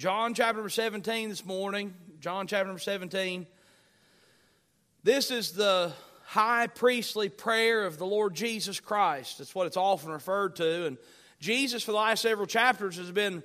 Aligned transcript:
John 0.00 0.32
chapter 0.32 0.54
number 0.54 0.70
17 0.70 1.28
this 1.28 1.44
morning. 1.44 1.92
John 2.20 2.46
chapter 2.46 2.64
number 2.64 2.80
17. 2.80 3.46
This 5.02 5.30
is 5.30 5.52
the 5.52 5.92
high 6.24 6.68
priestly 6.68 7.28
prayer 7.28 7.84
of 7.84 7.98
the 7.98 8.06
Lord 8.06 8.34
Jesus 8.34 8.80
Christ. 8.80 9.36
That's 9.36 9.54
what 9.54 9.66
it's 9.66 9.76
often 9.76 10.10
referred 10.10 10.56
to. 10.56 10.86
And 10.86 10.96
Jesus, 11.38 11.82
for 11.82 11.90
the 11.90 11.98
last 11.98 12.22
several 12.22 12.46
chapters, 12.46 12.96
has 12.96 13.10
been 13.10 13.42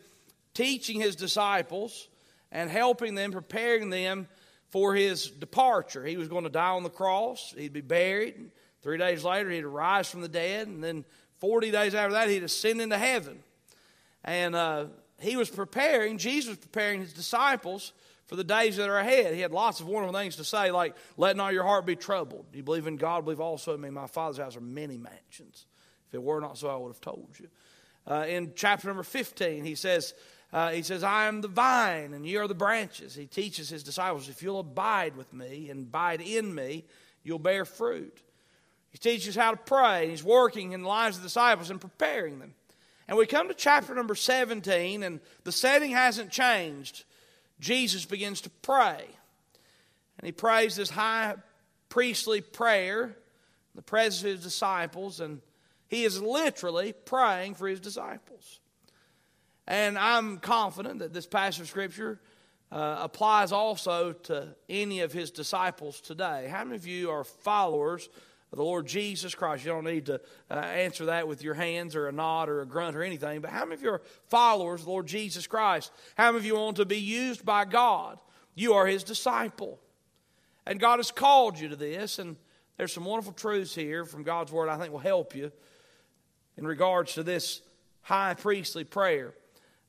teaching 0.54 1.02
his 1.02 1.18
disciples 1.18 2.08
and 2.54 2.70
helping 2.70 3.16
them, 3.16 3.34
preparing 3.34 3.90
them 3.90 4.26
for 4.70 4.96
his 4.96 5.30
departure. 5.30 6.06
He 6.06 6.16
was 6.16 6.30
going 6.30 6.46
to 6.46 6.50
die 6.50 6.70
on 6.70 6.84
the 6.84 6.90
cross, 6.90 7.54
he'd 7.58 7.74
be 7.74 7.82
buried. 7.82 8.50
Three 8.82 8.98
days 8.98 9.26
later, 9.26 9.50
he'd 9.50 9.66
arise 9.66 10.10
from 10.10 10.22
the 10.22 10.30
dead. 10.30 10.70
And 10.70 10.82
then 10.82 11.04
40 11.42 11.72
days 11.72 11.94
after 11.94 12.14
that, 12.14 12.30
he'd 12.30 12.44
ascend 12.44 12.80
into 12.80 12.98
heaven. 12.98 13.40
And 14.24 14.56
uh, 14.56 14.86
he 15.20 15.38
was 15.38 15.50
preparing, 15.50 16.18
Jesus 16.18 16.50
was 16.50 16.58
preparing 16.58 17.02
his 17.02 17.14
disciples 17.14 17.94
for 18.28 18.36
the 18.36 18.44
days 18.44 18.78
that 18.78 18.90
are 18.90 18.98
ahead. 18.98 19.34
He 19.34 19.42
had 19.42 19.52
lots 19.52 19.80
of 19.80 19.88
wonderful 19.88 20.18
things 20.18 20.36
to 20.38 20.44
say, 20.44 20.72
like, 20.72 20.96
let 21.18 21.38
not 21.38 21.54
your 21.54 21.64
heart 21.64 21.86
be 21.86 21.96
troubled. 21.96 22.46
You 22.54 22.64
believe 22.64 22.88
in 22.88 22.98
God, 22.98 23.24
believe 23.24 23.40
also 23.40 23.76
in 23.76 23.82
me. 23.82 23.90
My 23.90 24.08
Father's 24.08 24.38
house 24.38 24.56
are 24.58 24.62
many 24.62 24.98
mansions. 24.98 25.66
If 26.08 26.16
it 26.16 26.24
were 26.24 26.42
not 26.42 26.58
so, 26.58 26.70
I 26.70 26.76
would 26.76 26.90
have 26.90 27.02
told 27.02 27.30
you. 27.40 27.48
Uh, 28.08 28.26
in 28.28 28.54
chapter 28.56 28.88
number 28.88 29.04
15, 29.04 29.64
he 29.64 29.76
says, 29.76 30.14
uh, 30.54 30.70
he 30.70 30.84
says, 30.84 31.04
I 31.04 31.26
am 31.26 31.42
the 31.42 31.48
vine 31.48 32.14
and 32.14 32.26
ye 32.26 32.38
are 32.38 32.48
the 32.48 32.54
branches. 32.54 33.16
He 33.16 33.26
teaches 33.26 33.70
his 33.70 33.84
disciples, 33.84 34.30
if 34.30 34.44
you'll 34.44 34.60
abide 34.60 35.16
with 35.18 35.34
me 35.34 35.70
and 35.70 35.88
abide 35.88 36.22
in 36.22 36.54
me, 36.54 36.86
you'll 37.24 37.40
bear 37.40 37.66
fruit. 37.66 38.22
He 38.92 38.98
teaches 38.98 39.36
how 39.36 39.52
to 39.52 39.58
pray. 39.58 40.10
He's 40.10 40.24
working 40.24 40.72
in 40.72 40.84
the 40.84 40.88
lives 40.88 41.18
of 41.18 41.24
the 41.24 41.28
disciples 41.28 41.70
and 41.70 41.82
preparing 41.82 42.40
them. 42.40 42.54
And 43.08 43.18
we 43.18 43.26
come 43.26 43.48
to 43.48 43.54
chapter 43.54 43.94
number 43.94 44.16
17, 44.16 45.04
and 45.04 45.20
the 45.44 45.52
setting 45.52 45.92
hasn't 45.92 46.32
changed. 46.32 47.04
Jesus 47.60 48.06
begins 48.06 48.42
to 48.42 48.50
pray. 48.50 49.06
And 50.18 50.26
he 50.26 50.32
prays 50.32 50.76
this 50.76 50.90
high 50.90 51.36
priestly 51.90 52.42
prayer 52.42 53.04
in 53.06 53.14
the 53.76 53.82
presence 53.82 54.24
of 54.24 54.30
his 54.30 54.44
disciples, 54.44 55.20
and 55.20 55.42
he 55.88 56.04
is 56.04 56.22
literally 56.22 56.94
praying 56.94 57.56
for 57.56 57.68
his 57.68 57.80
disciples. 57.80 58.60
And 59.68 59.98
I'm 59.98 60.38
confident 60.38 61.00
that 61.00 61.14
this 61.14 61.28
passage 61.28 61.62
of 61.62 61.68
Scripture 61.68 62.20
uh, 62.72 62.98
applies 63.00 63.52
also 63.52 64.14
to 64.14 64.56
any 64.68 65.02
of 65.02 65.14
his 65.14 65.32
disciples 65.32 66.02
today. 66.02 66.48
How 66.50 66.64
many 66.64 66.76
of 66.76 66.88
you 66.88 67.12
are 67.12 67.24
followers 67.24 68.10
the 68.52 68.64
Lord 68.64 68.88
Jesus 68.88 69.36
Christ. 69.36 69.66
You 69.66 69.72
don't 69.72 69.86
need 69.86 70.06
to 70.06 70.22
uh, 70.50 70.54
answer 70.54 71.06
that 71.06 71.28
with 71.28 71.44
your 71.44 71.54
hands 71.54 71.96
or 71.96 72.08
a 72.08 72.12
nod 72.12 72.50
or 72.50 72.62
a 72.62 72.66
grunt 72.66 72.96
or 72.96 73.04
anything. 73.04 73.42
But 73.42 73.52
how 73.52 73.66
many 73.66 73.76
of 73.76 73.82
you 73.82 73.90
are 73.90 74.02
followers 74.30 74.82
of 74.82 74.86
the 74.86 74.92
Lord 74.92 75.08
Jesus 75.08 75.48
Christ? 75.48 75.92
How 76.16 76.32
many 76.32 76.38
of 76.38 76.46
you 76.46 76.56
want 76.56 76.78
to 76.78 76.86
be 76.86 77.00
used 77.00 77.46
by 77.46 77.66
God? 77.66 78.18
You 78.54 78.74
are 78.74 78.88
His 78.88 79.04
disciple. 79.04 79.80
And 80.66 80.80
God 80.80 81.00
has 81.00 81.12
called 81.12 81.60
you 81.60 81.70
to 81.70 81.76
this. 81.76 82.20
And 82.20 82.38
there's 82.78 82.94
some 82.94 83.06
wonderful 83.06 83.34
truths 83.34 83.76
here 83.76 84.06
from 84.06 84.24
God's 84.24 84.52
Word 84.52 84.70
I 84.70 84.78
think 84.78 84.92
will 84.92 85.00
help 85.00 85.36
you 85.36 85.52
in 86.58 86.66
regards 86.66 87.14
to 87.16 87.24
this 87.24 87.62
high 88.02 88.34
priestly 88.34 88.84
prayer. 88.84 89.34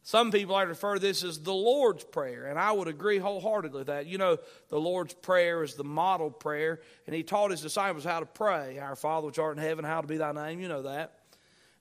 Some 0.07 0.31
people 0.31 0.55
I 0.55 0.63
refer 0.63 0.95
to 0.95 1.01
this 1.01 1.25
as 1.25 1.41
the 1.41 1.53
Lord's 1.53 2.05
Prayer, 2.05 2.47
and 2.47 2.61
I 2.61 2.71
would 2.71 2.87
agree 2.87 3.19
wholeheartedly 3.19 3.79
with 3.79 3.87
that. 3.89 4.07
You 4.07 4.19
know, 4.19 4.39
the 4.69 4.79
Lord's 4.79 5.15
Prayer 5.15 5.65
is 5.65 5.75
the 5.75 5.83
model 5.83 6.31
prayer, 6.31 6.79
and 7.09 7.17
He 7.17 7.25
taught 7.25 7.51
His 7.51 7.61
disciples 7.61 8.05
how 8.05 8.21
to 8.21 8.27
pray. 8.27 8.79
Our 8.79 8.95
Father 8.95 9.27
which 9.27 9.41
art 9.41 9.57
in 9.57 9.63
heaven, 9.65 9.85
how 9.85 10.03
to 10.03 10.07
be 10.07 10.17
thy 10.17 10.31
name, 10.31 10.61
you 10.61 10.69
know 10.69 10.83
that. 10.83 11.19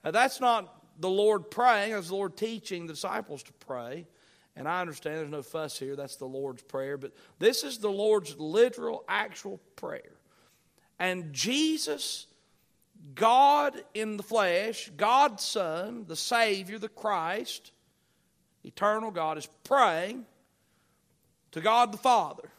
Now, 0.03 0.09
that's 0.09 0.41
not 0.41 0.75
the 0.99 1.07
Lord 1.07 1.51
praying, 1.51 1.91
that's 1.91 2.07
the 2.07 2.15
Lord 2.15 2.35
teaching 2.35 2.87
the 2.87 2.93
disciples 2.93 3.43
to 3.43 3.53
pray. 3.53 4.07
And 4.55 4.67
I 4.67 4.81
understand 4.81 5.17
there's 5.17 5.29
no 5.29 5.43
fuss 5.43 5.77
here, 5.77 5.95
that's 5.95 6.15
the 6.15 6.25
Lord's 6.25 6.63
Prayer, 6.63 6.97
but 6.97 7.13
this 7.37 7.63
is 7.63 7.77
the 7.77 7.91
Lord's 7.91 8.39
literal, 8.39 9.03
actual 9.07 9.59
prayer. 9.75 10.17
And 10.97 11.31
Jesus, 11.31 12.25
God 13.13 13.79
in 13.93 14.17
the 14.17 14.23
flesh, 14.23 14.89
God's 14.97 15.43
Son, 15.43 16.05
the 16.07 16.15
Savior, 16.15 16.79
the 16.79 16.89
Christ, 16.89 17.71
eternal 18.65 19.11
God, 19.11 19.37
is 19.37 19.47
praying 19.63 20.25
to 21.51 21.61
God 21.61 21.91
the 21.91 21.97
Father. 21.97 22.49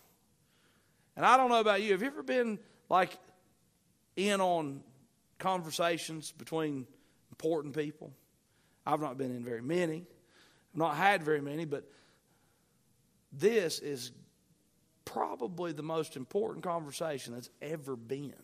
And 1.17 1.25
I 1.25 1.37
don't 1.37 1.50
know 1.50 1.61
about 1.61 1.83
you. 1.83 1.93
Have 1.93 2.03
you 2.03 2.09
ever 2.09 2.22
been 2.22 2.59
like 2.89 3.17
in 4.17 4.41
on 4.41 4.83
conversations 5.39 6.33
between 6.33 6.87
important 7.31 7.75
people? 7.75 8.12
I've 8.87 9.00
not 9.00 9.19
been 9.19 9.34
in 9.34 9.44
very 9.44 9.62
many. 9.62 10.05
I've 10.72 10.78
not 10.78 10.97
had 10.97 11.22
very 11.22 11.41
many, 11.41 11.65
but 11.65 11.91
this 13.33 13.78
is 13.78 14.12
probably 15.05 15.73
the 15.73 15.83
most 15.83 16.17
important 16.17 16.65
conversation 16.65 17.34
that's 17.34 17.50
ever 17.61 17.97
been. 17.97 18.34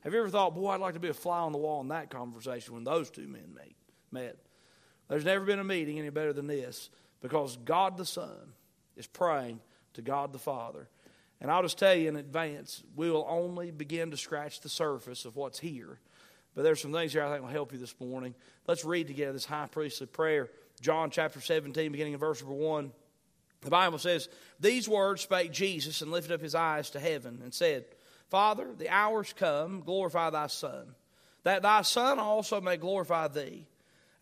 Have 0.00 0.12
you 0.12 0.20
ever 0.20 0.28
thought, 0.28 0.54
boy, 0.54 0.70
I'd 0.70 0.80
like 0.80 0.94
to 0.94 1.00
be 1.00 1.08
a 1.08 1.14
fly 1.14 1.40
on 1.40 1.52
the 1.52 1.58
wall 1.58 1.80
in 1.80 1.88
that 1.88 2.10
conversation 2.10 2.74
when 2.74 2.84
those 2.84 3.10
two 3.10 3.26
men 3.26 3.56
met? 4.10 4.36
There's 5.08 5.24
never 5.24 5.44
been 5.44 5.58
a 5.58 5.64
meeting 5.64 5.98
any 5.98 6.10
better 6.10 6.32
than 6.32 6.46
this 6.46 6.90
because 7.20 7.56
God 7.64 7.96
the 7.96 8.06
Son 8.06 8.52
is 8.96 9.06
praying 9.06 9.60
to 9.94 10.02
God 10.02 10.32
the 10.32 10.38
Father. 10.38 10.88
And 11.40 11.50
I'll 11.50 11.62
just 11.62 11.78
tell 11.78 11.94
you 11.94 12.08
in 12.08 12.16
advance, 12.16 12.82
we 12.96 13.10
will 13.10 13.26
only 13.28 13.70
begin 13.70 14.10
to 14.12 14.16
scratch 14.16 14.60
the 14.60 14.68
surface 14.68 15.24
of 15.24 15.36
what's 15.36 15.58
here. 15.58 15.98
But 16.54 16.62
there's 16.62 16.80
some 16.80 16.92
things 16.92 17.12
here 17.12 17.24
I 17.24 17.30
think 17.30 17.42
will 17.42 17.50
help 17.50 17.72
you 17.72 17.78
this 17.78 17.94
morning. 18.00 18.34
Let's 18.66 18.84
read 18.84 19.08
together 19.08 19.32
this 19.32 19.44
high 19.44 19.66
priestly 19.70 20.06
prayer. 20.06 20.48
John 20.80 21.10
chapter 21.10 21.40
17, 21.40 21.92
beginning 21.92 22.12
in 22.14 22.18
verse 22.18 22.40
number 22.40 22.54
1. 22.54 22.92
The 23.62 23.70
Bible 23.70 23.98
says, 23.98 24.28
These 24.60 24.88
words 24.88 25.22
spake 25.22 25.52
Jesus 25.52 26.02
and 26.02 26.12
lifted 26.12 26.32
up 26.32 26.40
his 26.40 26.54
eyes 26.54 26.90
to 26.90 27.00
heaven 27.00 27.40
and 27.42 27.52
said, 27.52 27.84
Father, 28.30 28.68
the 28.76 28.88
hour's 28.88 29.32
come, 29.32 29.80
glorify 29.80 30.30
thy 30.30 30.46
Son, 30.46 30.94
that 31.42 31.62
thy 31.62 31.82
Son 31.82 32.18
also 32.18 32.60
may 32.60 32.76
glorify 32.76 33.28
thee 33.28 33.66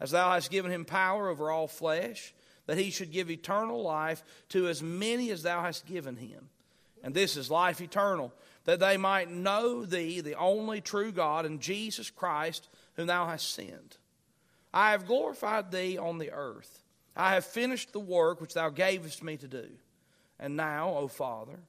as 0.03 0.11
thou 0.11 0.33
hast 0.33 0.51
given 0.51 0.73
him 0.73 0.85
power 0.85 1.29
over 1.29 1.49
all 1.49 1.69
flesh, 1.69 2.35
that 2.67 2.77
he 2.77 2.91
should 2.91 3.13
give 3.13 3.31
eternal 3.31 3.81
life 3.83 4.25
to 4.49 4.67
as 4.67 4.83
many 4.83 5.31
as 5.31 5.45
thou 5.45 5.63
hast 5.63 5.87
given 5.87 6.17
him. 6.17 6.49
And 7.05 7.15
this 7.15 7.37
is 7.37 7.53
life 7.53 7.81
eternal, 7.81 8.33
that 8.65 8.81
they 8.81 8.97
might 8.97 9.31
know 9.31 9.85
thee, 9.85 10.21
the 10.21 10.35
only 10.35 10.81
true 10.81 11.13
God, 11.13 11.47
and 11.47 11.61
Jesus 11.61 12.11
Christ, 12.11 12.69
whom 12.95 13.07
thou 13.07 13.27
hast 13.27 13.55
sent. 13.55 13.99
I 14.75 14.91
have 14.91 15.07
glorified 15.07 15.71
thee 15.71 15.99
on 15.99 16.19
the 16.19 16.33
earth. 16.33 16.83
I 17.15 17.34
have 17.34 17.45
finished 17.45 17.93
the 17.93 18.01
work 18.01 18.41
which 18.41 18.55
thou 18.55 18.71
gavest 18.71 19.23
me 19.23 19.37
to 19.37 19.47
do. 19.47 19.69
And 20.41 20.57
now, 20.57 20.97
O 20.97 21.07
Father, 21.07 21.61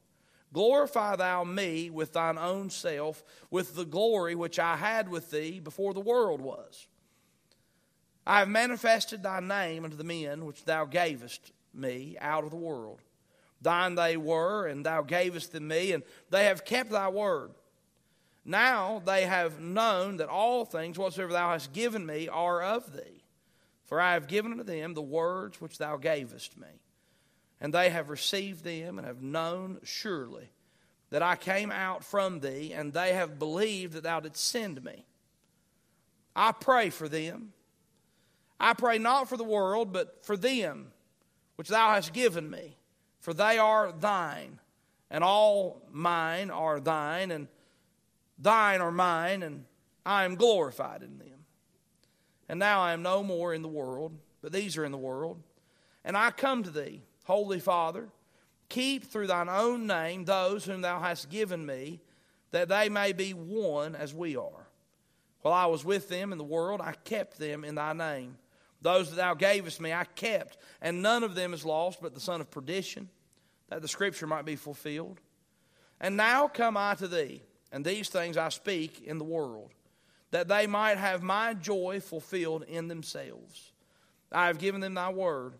glorify 0.52 1.18
thou 1.18 1.44
me 1.44 1.92
with 1.92 2.14
thine 2.14 2.40
own 2.40 2.72
self, 2.72 3.24
with 3.52 3.76
the 3.76 3.86
glory 3.86 4.34
which 4.34 4.58
I 4.58 4.76
had 4.76 5.08
with 5.08 5.30
thee 5.30 5.60
before 5.60 5.94
the 5.94 6.00
world 6.00 6.42
was. 6.42 6.88
I 8.26 8.40
have 8.40 8.50
manifested 8.50 9.22
thy 9.22 9.40
name 9.40 9.84
unto 9.84 9.98
the 9.98 10.04
men 10.04 10.46
which 10.46 10.64
thou 10.66 10.86
gavest 10.86 11.52
me 11.74 12.18
out 12.22 12.44
of 12.44 12.52
the 12.52 12.58
world. 12.58 13.02
Thine 13.62 13.96
they 13.96 14.18
were, 14.18 14.68
and 14.68 14.86
thou 14.86 15.02
gavest 15.02 15.52
them 15.52 15.68
me, 15.68 15.92
and 15.92 16.04
they 16.30 16.46
have 16.46 16.66
kept 16.66 16.92
thy 16.92 17.10
word. 17.10 17.52
Now 18.46 19.02
they 19.06 19.26
have 19.26 19.60
known 19.60 20.18
that 20.18 20.30
all 20.30 20.66
things 20.66 20.98
whatsoever 20.98 21.32
thou 21.32 21.52
hast 21.52 21.72
given 21.74 22.06
me 22.06 22.28
are 22.28 22.62
of 22.62 22.94
thee. 22.94 23.24
For 23.86 24.00
I 24.00 24.14
have 24.14 24.28
given 24.28 24.52
unto 24.52 24.64
them 24.64 24.94
the 24.94 25.02
words 25.02 25.62
which 25.62 25.78
thou 25.78 25.98
gavest 25.98 26.58
me. 26.58 26.68
And 27.62 27.74
they 27.74 27.90
have 27.90 28.10
received 28.10 28.64
them, 28.64 28.98
and 28.98 29.08
have 29.08 29.22
known 29.22 29.80
surely 29.84 30.50
that 31.10 31.22
I 31.22 31.36
came 31.36 31.72
out 31.72 32.04
from 32.04 32.40
thee, 32.40 32.74
and 32.74 32.92
they 32.92 33.14
have 33.14 33.40
believed 33.40 33.94
that 33.94 34.04
thou 34.04 34.20
didst 34.20 34.46
send 34.46 34.84
me. 34.84 35.06
I 36.36 36.52
pray 36.52 36.90
for 36.90 37.08
them 37.08 37.54
I 38.64 38.74
pray 38.74 38.98
not 38.98 39.28
for 39.28 39.36
the 39.36 39.44
world, 39.44 39.92
but 39.92 40.24
for 40.24 40.38
them 40.38 40.94
which 41.58 41.68
thou 41.68 41.90
hast 41.90 42.14
given 42.14 42.50
me, 42.50 42.78
for 43.20 43.34
they 43.34 43.58
are 43.58 43.92
thine, 43.92 44.60
and 45.12 45.22
all 45.22 45.82
mine 45.92 46.50
are 46.50 46.80
thine, 46.80 47.30
and 47.30 47.50
thine 48.40 48.80
are 48.80 48.90
mine, 48.92 49.44
and 49.44 49.66
I 50.06 50.24
am 50.24 50.36
glorified 50.36 51.04
in 51.04 51.18
them. 51.18 51.46
And 52.48 52.58
now 52.58 52.80
I 52.80 52.94
am 52.94 53.02
no 53.02 53.22
more 53.22 53.54
in 53.54 53.64
the 53.64 53.68
world, 53.68 54.14
but 54.42 54.54
these 54.54 54.78
are 54.78 54.86
in 54.86 54.94
the 54.94 54.98
world. 54.98 55.42
And 56.06 56.16
I 56.16 56.32
come 56.32 56.64
to 56.64 56.72
thee, 56.72 57.02
Holy 57.26 57.60
Father, 57.60 58.08
keep 58.70 59.04
through 59.04 59.28
thine 59.28 59.50
own 59.50 59.88
name 59.88 60.24
those 60.24 60.64
whom 60.64 60.80
thou 60.82 61.02
hast 61.02 61.30
given 61.30 61.66
me, 61.66 62.00
that 62.52 62.70
they 62.70 62.88
may 62.88 63.12
be 63.12 63.34
one 63.34 63.94
as 63.94 64.14
we 64.14 64.38
are. 64.38 64.68
While 65.42 65.54
I 65.54 65.66
was 65.66 65.84
with 65.84 66.08
them 66.08 66.32
in 66.32 66.38
the 66.38 66.46
world, 66.46 66.80
I 66.80 66.94
kept 66.94 67.38
them 67.38 67.66
in 67.66 67.76
thy 67.76 67.92
name. 67.92 68.38
Those 68.84 69.10
that 69.10 69.16
thou 69.16 69.34
gavest 69.34 69.82
me 69.82 69.94
I 69.94 70.04
kept, 70.04 70.58
and 70.82 71.02
none 71.02 71.24
of 71.24 71.36
them 71.36 71.54
is 71.54 71.66
lost 71.66 72.02
but 72.02 72.14
the 72.14 72.20
son 72.20 72.42
of 72.42 72.52
perdition, 72.52 73.10
that 73.70 73.82
the 73.82 73.88
scripture 73.88 74.28
might 74.28 74.46
be 74.46 74.58
fulfilled. 74.58 75.20
And 76.00 76.18
now 76.18 76.50
come 76.50 76.76
I 76.78 76.94
to 76.96 77.08
thee, 77.08 77.42
and 77.72 77.84
these 77.84 78.10
things 78.10 78.38
I 78.38 78.50
speak 78.50 79.02
in 79.02 79.18
the 79.18 79.24
world, 79.24 79.72
that 80.32 80.50
they 80.50 80.68
might 80.68 80.98
have 80.98 81.24
my 81.24 81.54
joy 81.54 82.02
fulfilled 82.02 82.66
in 82.68 82.90
themselves. 82.90 83.72
I 84.32 84.48
have 84.48 84.60
given 84.60 84.82
them 84.82 84.96
thy 84.96 85.12
word, 85.12 85.54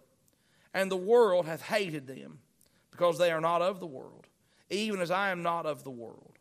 And 0.74 0.90
the 0.90 0.98
world 0.98 1.46
hath 1.46 1.62
hated 1.62 2.08
them, 2.08 2.40
because 2.92 3.18
they 3.18 3.32
are 3.32 3.42
not 3.42 3.62
of 3.62 3.80
the 3.80 3.88
world, 3.88 4.28
even 4.70 5.00
as 5.02 5.12
I 5.12 5.30
am 5.30 5.44
not 5.44 5.66
of 5.66 5.84
the 5.84 5.92
world. 5.92 6.34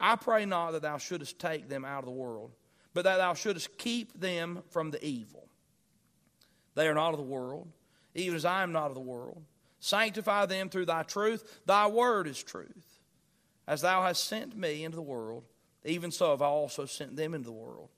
I 0.00 0.16
pray 0.16 0.46
not 0.46 0.72
that 0.72 0.82
thou 0.82 0.98
shouldest 0.98 1.38
take 1.38 1.68
them 1.68 1.84
out 1.84 2.00
of 2.00 2.06
the 2.06 2.10
world, 2.10 2.52
but 2.94 3.04
that 3.04 3.18
thou 3.18 3.34
shouldest 3.34 3.76
keep 3.78 4.18
them 4.18 4.62
from 4.70 4.90
the 4.90 5.04
evil. 5.04 5.47
They 6.78 6.86
are 6.86 6.94
not 6.94 7.10
of 7.12 7.16
the 7.16 7.24
world, 7.24 7.66
even 8.14 8.36
as 8.36 8.44
I 8.44 8.62
am 8.62 8.70
not 8.70 8.86
of 8.86 8.94
the 8.94 9.00
world. 9.00 9.42
Sanctify 9.80 10.46
them 10.46 10.68
through 10.68 10.86
thy 10.86 11.02
truth. 11.02 11.60
Thy 11.66 11.88
word 11.88 12.28
is 12.28 12.40
truth. 12.40 13.00
As 13.66 13.80
thou 13.80 14.02
hast 14.02 14.22
sent 14.22 14.56
me 14.56 14.84
into 14.84 14.94
the 14.94 15.02
world, 15.02 15.42
even 15.84 16.12
so 16.12 16.30
have 16.30 16.40
I 16.40 16.46
also 16.46 16.86
sent 16.86 17.16
them 17.16 17.34
into 17.34 17.46
the 17.46 17.52
world. 17.52 17.88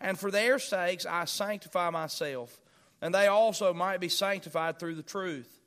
And 0.00 0.18
for 0.18 0.30
their 0.30 0.58
sakes 0.58 1.04
I 1.04 1.26
sanctify 1.26 1.90
myself, 1.90 2.58
and 3.02 3.14
they 3.14 3.26
also 3.26 3.74
might 3.74 4.00
be 4.00 4.08
sanctified 4.08 4.78
through 4.78 4.94
the 4.94 5.02
truth. 5.02 5.60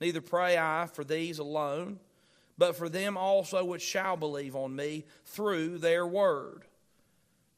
Neither 0.00 0.20
pray 0.20 0.56
I 0.56 0.86
for 0.86 1.02
these 1.02 1.40
alone, 1.40 1.98
but 2.56 2.76
for 2.76 2.88
them 2.88 3.16
also 3.16 3.64
which 3.64 3.82
shall 3.82 4.16
believe 4.16 4.54
on 4.54 4.76
me 4.76 5.04
through 5.24 5.78
their 5.78 6.06
word, 6.06 6.62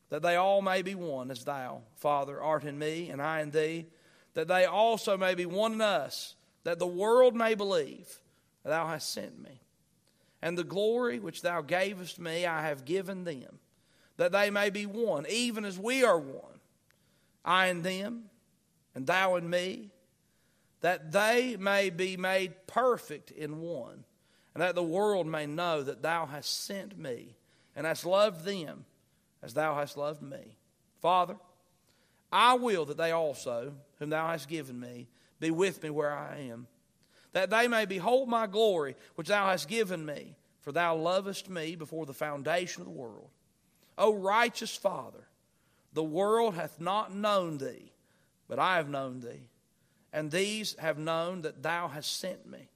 that 0.09 0.23
they 0.23 0.37
all 0.37 0.63
may 0.63 0.81
be 0.81 0.95
one, 0.95 1.31
as 1.31 1.45
thou, 1.45 1.83
Father, 1.97 2.41
art 2.41 2.65
in 2.65 2.79
me, 2.79 3.11
and 3.11 3.21
I 3.21 3.43
in 3.43 3.51
thee, 3.51 3.89
that 4.37 4.49
they 4.49 4.67
also 4.67 5.17
may 5.17 5.35
be 5.35 5.47
one 5.47 5.73
in 5.73 5.81
us 5.81 6.35
that 6.63 6.79
the 6.79 6.87
world 6.87 7.35
may 7.35 7.55
believe 7.55 8.21
that 8.63 8.69
thou 8.69 8.87
hast 8.87 9.11
sent 9.11 9.43
me. 9.43 9.63
And 10.43 10.59
the 10.59 10.63
glory 10.63 11.19
which 11.19 11.41
thou 11.41 11.63
gavest 11.63 12.21
me 12.21 12.45
I 12.45 12.61
have 12.61 12.85
given 12.85 13.25
them, 13.25 13.59
that 14.19 14.33
they 14.33 14.51
may 14.51 14.69
be 14.69 14.85
one, 14.85 15.25
even 15.31 15.65
as 15.65 15.79
we 15.79 16.05
are 16.05 16.19
one, 16.19 16.61
I 17.47 17.69
and 17.69 17.83
them, 17.83 18.25
and 18.95 19.07
thou 19.07 19.37
and 19.37 19.51
me, 19.51 19.89
that 20.83 21.13
they 21.13 21.57
may 21.59 21.89
be 21.89 22.19
made 22.19 22.67
perfect 22.67 23.31
in 23.31 23.63
one, 23.63 24.05
and 24.53 24.63
that 24.63 24.75
the 24.75 24.83
world 24.83 25.27
may 25.27 25.47
know 25.47 25.83
that 25.83 26.03
thou 26.03 26.27
hast 26.27 26.65
sent 26.67 26.99
me, 26.99 27.37
and 27.75 27.87
hast 27.87 28.05
loved 28.05 28.45
them 28.45 28.85
as 29.43 29.55
thou 29.55 29.75
hast 29.77 29.97
loved 29.97 30.21
me. 30.21 30.59
Father, 31.01 31.37
I 32.33 32.55
will 32.55 32.85
that 32.87 32.97
they 32.97 33.13
also, 33.13 33.75
whom 33.99 34.11
thou 34.11 34.29
hast 34.29 34.49
given 34.49 34.79
me, 34.79 35.09
be 35.41 35.51
with 35.51 35.83
me 35.83 35.91
where 35.91 36.13
I 36.13 36.49
am, 36.51 36.67
that 37.33 37.51
they 37.51 37.69
may 37.69 37.85
behold 37.85 38.29
my 38.29 38.47
glory, 38.47 38.97
which 39.15 39.29
thou 39.29 39.47
hast 39.47 39.69
given 39.69 40.05
me, 40.05 40.37
for 40.61 40.73
thou 40.73 40.97
lovest 40.97 41.49
me 41.49 41.77
before 41.77 42.07
the 42.07 42.15
foundation 42.15 42.83
of 42.83 42.87
the 42.87 42.95
world. 42.95 43.29
O 43.99 44.15
righteous 44.15 44.75
Father, 44.75 45.29
the 45.93 46.03
world 46.03 46.55
hath 46.55 46.81
not 46.81 47.15
known 47.15 47.59
thee, 47.59 47.93
but 48.49 48.59
I 48.59 48.77
have 48.77 48.89
known 48.89 49.21
thee, 49.21 49.49
and 50.13 50.31
these 50.31 50.77
have 50.79 50.99
known 50.99 51.43
that 51.43 51.63
thou 51.63 51.89
hast 51.89 52.19
sent 52.19 52.51
me. 52.51 52.69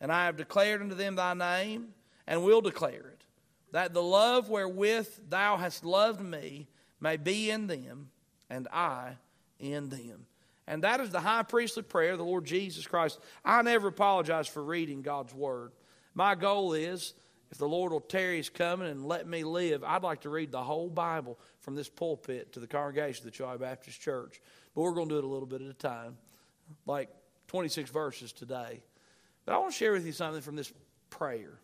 And 0.00 0.10
I 0.10 0.26
have 0.26 0.36
declared 0.36 0.80
unto 0.80 0.94
them 0.94 1.14
thy 1.14 1.34
name, 1.34 1.94
and 2.26 2.44
will 2.44 2.60
declare 2.60 3.08
it, 3.12 3.24
that 3.72 3.94
the 3.94 4.02
love 4.02 4.48
wherewith 4.48 5.08
thou 5.28 5.56
hast 5.56 5.84
loved 5.84 6.20
me 6.20 6.68
may 7.00 7.16
be 7.16 7.50
in 7.50 7.66
them, 7.66 8.10
and 8.52 8.68
I 8.68 9.16
in 9.58 9.88
them. 9.88 10.26
And 10.66 10.84
that 10.84 11.00
is 11.00 11.10
the 11.10 11.20
high 11.20 11.42
priestly 11.42 11.82
prayer 11.82 12.12
of 12.12 12.18
the 12.18 12.24
Lord 12.24 12.44
Jesus 12.44 12.86
Christ. 12.86 13.18
I 13.44 13.62
never 13.62 13.88
apologize 13.88 14.46
for 14.46 14.62
reading 14.62 15.02
God's 15.02 15.34
Word. 15.34 15.72
My 16.14 16.34
goal 16.34 16.74
is, 16.74 17.14
if 17.50 17.58
the 17.58 17.68
Lord 17.68 17.92
will 17.92 18.00
tarry 18.00 18.36
his 18.36 18.48
coming 18.48 18.88
and 18.88 19.06
let 19.06 19.26
me 19.26 19.42
live, 19.42 19.82
I'd 19.82 20.02
like 20.02 20.20
to 20.22 20.30
read 20.30 20.52
the 20.52 20.62
whole 20.62 20.88
Bible 20.88 21.38
from 21.60 21.74
this 21.74 21.88
pulpit 21.88 22.52
to 22.52 22.60
the 22.60 22.66
congregation 22.66 23.26
of 23.26 23.32
the 23.32 23.36
Troy 23.36 23.56
Baptist 23.56 24.00
Church. 24.00 24.40
But 24.74 24.82
we're 24.82 24.92
going 24.92 25.08
to 25.08 25.14
do 25.14 25.18
it 25.18 25.24
a 25.24 25.28
little 25.28 25.46
bit 25.46 25.62
at 25.62 25.68
a 25.68 25.74
time, 25.74 26.16
like 26.86 27.08
26 27.48 27.90
verses 27.90 28.32
today. 28.32 28.82
But 29.44 29.54
I 29.54 29.58
want 29.58 29.72
to 29.72 29.76
share 29.76 29.92
with 29.92 30.06
you 30.06 30.12
something 30.12 30.42
from 30.42 30.56
this 30.56 30.72
prayer. 31.10 31.58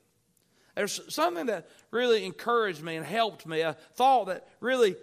There's 0.74 1.00
something 1.12 1.46
that 1.46 1.68
really 1.90 2.24
encouraged 2.24 2.82
me 2.82 2.96
and 2.96 3.04
helped 3.04 3.46
me, 3.46 3.60
a 3.60 3.76
thought 3.94 4.26
that 4.26 4.46
really 4.60 4.96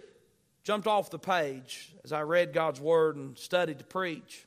jumped 0.66 0.88
off 0.88 1.10
the 1.10 1.18
page 1.18 1.94
as 2.02 2.12
I 2.12 2.22
read 2.22 2.52
God's 2.52 2.80
word 2.80 3.14
and 3.14 3.38
studied 3.38 3.78
to 3.78 3.84
preach. 3.84 4.44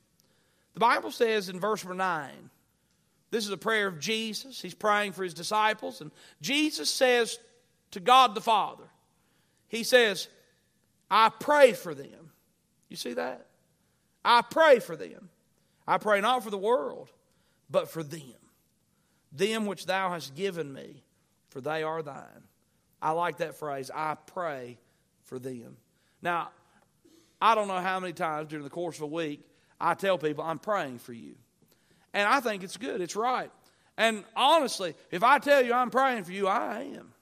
The 0.74 0.82
Bible 0.82 1.12
says 1.12 1.48
in 1.48 1.62
verse 1.62 1.82
number 1.82 1.96
9, 1.96 2.30
this 3.32 3.46
is 3.46 3.52
a 3.52 3.58
prayer 3.58 3.88
of 3.88 4.02
Jesus. 4.02 4.62
He's 4.62 4.74
praying 4.74 5.14
for 5.14 5.24
his 5.24 5.34
disciples, 5.34 6.02
and 6.02 6.12
Jesus 6.42 6.90
says 6.90 7.40
to 7.92 8.02
God 8.02 8.36
the 8.36 8.42
Father, 8.42 8.84
He 9.70 9.84
says, 9.84 10.28
I 11.10 11.30
pray 11.30 11.72
for 11.72 11.94
them. 11.94 12.32
You 12.90 12.98
see 12.98 13.14
that? 13.14 13.46
I 14.26 14.42
pray 14.42 14.80
for 14.80 14.98
them. 14.98 15.30
I 15.88 16.00
pray 16.00 16.20
not 16.20 16.44
for 16.44 16.50
the 16.50 16.58
world, 16.58 17.10
but 17.70 17.90
for 17.90 18.04
them. 18.04 18.22
Them 19.32 19.68
which 19.68 19.86
thou 19.86 20.10
hast 20.10 20.36
given 20.36 20.74
me, 20.74 21.02
for 21.48 21.62
they 21.62 21.82
are 21.82 22.02
thine. 22.02 22.44
I 23.02 23.12
like 23.12 23.38
that 23.38 23.56
phrase. 23.56 23.90
I 23.94 24.16
pray 24.16 24.80
for 25.24 25.40
them. 25.40 25.78
Now, 26.22 26.50
I 27.42 27.56
don't 27.56 27.68
know 27.68 27.80
how 27.80 28.00
many 28.00 28.14
times 28.14 28.50
during 28.50 28.64
the 28.64 28.70
course 28.70 28.98
of 28.98 29.04
a 29.04 29.08
week 29.08 29.46
I 29.80 29.94
tell 29.94 30.18
people, 30.18 30.44
I'm 30.44 30.60
praying 30.60 31.00
for 31.00 31.14
you. 31.14 31.36
And 32.14 32.28
I 32.28 32.40
think 32.40 32.64
it's 32.64 32.78
good, 32.78 33.02
it's 33.02 33.16
right. 33.16 33.52
And 33.98 34.24
honestly, 34.36 34.96
if 35.12 35.24
I 35.24 35.40
tell 35.40 35.64
you 35.64 35.74
I'm 35.74 35.90
praying 35.90 36.24
for 36.24 36.32
you, 36.32 36.48
I 36.48 36.82
am. 36.96 37.14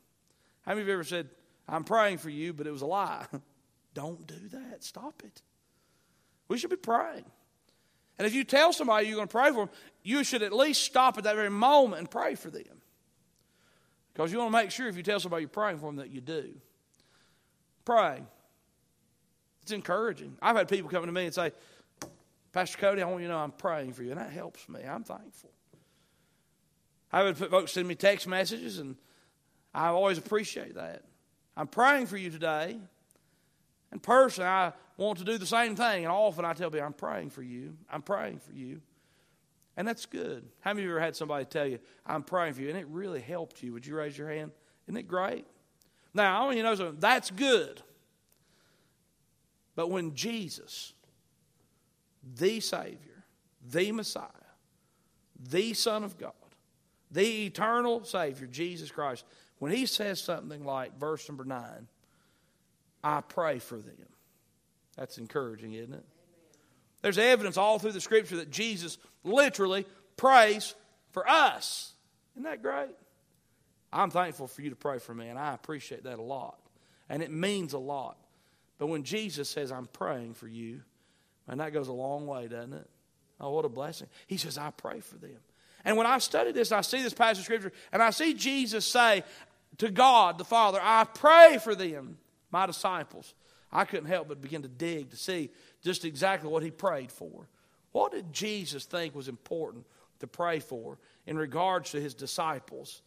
How 0.62 0.72
many 0.72 0.82
of 0.82 0.88
you 0.88 0.94
ever 0.94 1.04
said, 1.04 1.30
I'm 1.68 1.84
praying 1.84 2.18
for 2.20 2.30
you, 2.30 2.54
but 2.54 2.68
it 2.68 2.72
was 2.72 2.82
a 2.82 2.88
lie? 2.88 3.26
don't 3.94 4.26
do 4.28 4.48
that. 4.50 4.84
Stop 4.84 5.22
it. 5.26 5.42
We 6.48 6.58
should 6.58 6.70
be 6.70 6.76
praying. 6.76 7.26
And 8.18 8.26
if 8.26 8.34
you 8.34 8.44
tell 8.44 8.74
somebody 8.74 9.08
you're 9.08 9.16
going 9.16 9.28
to 9.28 9.32
pray 9.32 9.50
for 9.50 9.66
them, 9.66 9.70
you 10.04 10.24
should 10.24 10.42
at 10.42 10.54
least 10.54 10.84
stop 10.84 11.18
at 11.18 11.26
that 11.26 11.36
very 11.36 11.50
moment 11.50 12.00
and 12.00 12.10
pray 12.10 12.36
for 12.36 12.50
them. 12.50 12.82
Because 14.14 14.32
you 14.32 14.40
want 14.40 14.52
to 14.52 14.58
make 14.58 14.72
sure 14.72 14.88
if 14.88 14.98
you 14.98 15.04
tell 15.04 15.20
somebody 15.20 15.44
you're 15.44 15.50
praying 15.50 15.78
for 15.78 15.88
them 15.88 15.98
that 15.98 16.10
you 16.10 16.22
do. 16.22 16.56
Pray. 17.86 18.24
It's 19.68 19.74
encouraging. 19.74 20.38
I've 20.42 20.56
had 20.56 20.70
people 20.70 20.90
come 20.90 21.06
to 21.06 21.12
me 21.12 21.26
and 21.26 21.34
say, 21.34 21.52
Pastor 22.54 22.78
Cody, 22.78 23.02
I 23.02 23.06
want 23.06 23.22
you 23.22 23.28
to 23.28 23.34
know 23.34 23.40
I'm 23.40 23.52
praying 23.52 23.92
for 23.92 24.02
you, 24.02 24.12
and 24.12 24.18
that 24.18 24.32
helps 24.32 24.70
me. 24.70 24.80
I'm 24.82 25.04
thankful. 25.04 25.52
I've 27.12 27.38
had 27.38 27.50
folks 27.50 27.74
send 27.74 27.86
me 27.86 27.96
text 27.96 28.28
messages, 28.28 28.80
and 28.80 28.96
I 29.74 29.88
always 29.88 30.18
appreciate 30.18 30.76
that. 30.76 31.04
I'm 31.58 31.68
praying 31.68 32.06
for 32.06 32.16
you 32.16 32.30
today. 32.30 32.80
And 33.92 34.02
personally, 34.02 34.48
I 34.48 34.72
want 34.96 35.20
to 35.20 35.26
do 35.26 35.38
the 35.38 35.46
same 35.46 35.76
thing. 35.76 36.06
And 36.06 36.14
often 36.14 36.46
I 36.46 36.54
tell 36.54 36.72
people, 36.72 36.86
I'm 36.86 36.94
praying 36.94 37.32
for 37.32 37.44
you. 37.44 37.76
I'm 37.92 38.02
praying 38.02 38.40
for 38.40 38.54
you. 38.54 38.80
And 39.76 39.86
that's 39.86 40.06
good. 40.06 40.46
How 40.62 40.72
many 40.72 40.84
of 40.84 40.86
you 40.86 40.92
ever 40.92 41.02
had 41.02 41.18
somebody 41.18 41.44
tell 41.44 41.68
you, 41.68 41.80
I'm 42.06 42.24
praying 42.24 42.54
for 42.54 42.62
you, 42.62 42.70
and 42.70 42.78
it 42.78 42.88
really 42.88 43.20
helped 43.20 43.62
you? 43.62 43.74
Would 43.74 43.86
you 43.86 43.98
raise 43.98 44.18
your 44.18 44.30
hand? 44.30 44.52
Isn't 44.88 44.96
it 44.96 45.10
great? 45.10 45.46
Now, 46.14 46.42
I 46.42 46.46
want 46.46 46.56
you 46.56 46.64
to 46.64 46.70
know 46.70 46.76
something. 46.76 47.02
That's 47.02 47.32
good. 47.32 47.82
But 49.78 49.92
when 49.92 50.16
Jesus, 50.16 50.94
the 52.36 52.60
Savior, 52.60 53.24
the 53.70 53.92
Messiah, 53.92 54.26
the 55.40 55.76
Son 55.76 56.04
of 56.04 56.18
God, 56.18 56.34
the 57.12 57.46
eternal 57.46 58.04
Savior, 58.04 58.48
Jesus 58.48 58.90
Christ, 58.90 59.24
when 59.60 59.72
he 59.72 59.86
says 59.86 60.20
something 60.20 60.66
like 60.66 60.98
verse 61.00 61.30
number 61.30 61.46
nine, 61.46 61.88
I 63.04 63.22
pray 63.22 63.60
for 63.60 63.78
them. 63.78 63.94
That's 64.98 65.20
encouraging, 65.20 65.74
isn't 65.74 65.94
it? 65.94 66.06
There's 67.04 67.20
evidence 67.20 67.56
all 67.56 67.78
through 67.78 67.92
the 67.92 68.02
scripture 68.02 68.38
that 68.38 68.50
Jesus 68.50 68.98
literally 69.24 69.86
prays 70.18 70.74
for 71.12 71.30
us. 71.30 71.94
Isn't 72.34 72.46
that 72.46 72.64
great? 72.64 72.96
I'm 73.94 74.10
thankful 74.10 74.48
for 74.48 74.64
you 74.64 74.72
to 74.72 74.76
pray 74.76 74.98
for 74.98 75.14
me, 75.14 75.28
and 75.28 75.38
I 75.38 75.54
appreciate 75.54 76.06
that 76.06 76.18
a 76.18 76.24
lot. 76.24 76.58
And 77.10 77.22
it 77.22 77.32
means 77.32 77.74
a 77.74 77.78
lot. 77.78 78.18
But 78.78 78.88
when 78.88 79.04
Jesus 79.04 79.50
says, 79.50 79.72
I'm 79.72 79.88
praying 79.88 80.36
for 80.36 80.48
you, 80.48 80.82
and 81.48 81.60
that 81.60 81.74
goes 81.74 81.88
a 81.88 81.94
long 81.94 82.28
way, 82.28 82.48
doesn't 82.48 82.74
it? 82.74 82.90
Oh, 83.40 83.52
what 83.52 83.66
a 83.66 83.70
blessing. 83.70 84.08
He 84.28 84.38
says, 84.38 84.58
I 84.58 84.72
pray 84.72 85.00
for 85.00 85.16
them. 85.16 85.38
And 85.86 85.96
when 85.96 86.08
I 86.08 86.18
study 86.18 86.52
this, 86.52 86.72
I 86.72 86.82
see 86.82 87.02
this 87.02 87.14
passage 87.14 87.40
of 87.40 87.46
Scripture, 87.46 87.72
and 87.92 88.02
I 88.02 88.10
see 88.10 88.34
Jesus 88.34 88.86
say 88.86 89.24
to 89.78 89.90
God 89.90 90.38
the 90.38 90.44
Father, 90.44 90.80
I 90.82 91.06
pray 91.06 91.60
for 91.64 91.76
them, 91.76 92.18
my 92.52 92.66
disciples. 92.66 93.34
I 93.72 93.86
couldn't 93.86 94.08
help 94.08 94.28
but 94.28 94.42
begin 94.42 94.64
to 94.64 94.68
dig 94.68 95.12
to 95.12 95.18
see 95.18 95.50
just 95.84 96.06
exactly 96.06 96.50
what 96.50 96.64
he 96.64 96.72
prayed 96.72 97.12
for. 97.12 97.48
What 97.92 98.12
did 98.12 98.34
Jesus 98.34 98.86
think 98.86 99.16
was 99.16 99.28
important 99.28 99.86
to 100.20 100.28
pray 100.28 100.60
for 100.60 100.98
in 101.26 101.38
regards 101.38 101.92
to 101.92 102.02
his 102.02 102.14
disciples? 102.14 103.02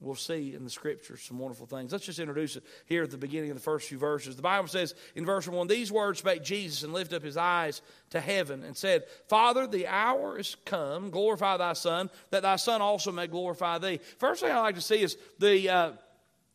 We'll 0.00 0.14
see 0.14 0.54
in 0.54 0.62
the 0.62 0.70
scriptures 0.70 1.22
some 1.22 1.38
wonderful 1.38 1.66
things. 1.66 1.90
Let's 1.90 2.04
just 2.04 2.18
introduce 2.18 2.56
it 2.56 2.64
here 2.84 3.04
at 3.04 3.10
the 3.10 3.16
beginning 3.16 3.50
of 3.50 3.56
the 3.56 3.62
first 3.62 3.88
few 3.88 3.96
verses. 3.96 4.36
The 4.36 4.42
Bible 4.42 4.68
says 4.68 4.94
in 5.14 5.24
verse 5.24 5.48
1 5.48 5.66
These 5.68 5.90
words 5.90 6.18
spake 6.18 6.42
Jesus 6.42 6.82
and 6.82 6.92
lifted 6.92 7.16
up 7.16 7.22
his 7.22 7.38
eyes 7.38 7.80
to 8.10 8.20
heaven 8.20 8.62
and 8.62 8.76
said, 8.76 9.04
Father, 9.28 9.66
the 9.66 9.86
hour 9.86 10.38
is 10.38 10.54
come, 10.66 11.10
glorify 11.10 11.56
thy 11.56 11.72
Son, 11.72 12.10
that 12.30 12.42
thy 12.42 12.56
Son 12.56 12.82
also 12.82 13.10
may 13.10 13.26
glorify 13.26 13.78
thee. 13.78 13.98
First 14.18 14.42
thing 14.42 14.52
I 14.52 14.60
like 14.60 14.74
to 14.74 14.82
see 14.82 15.00
is 15.00 15.16
the, 15.38 15.68
uh, 15.68 15.90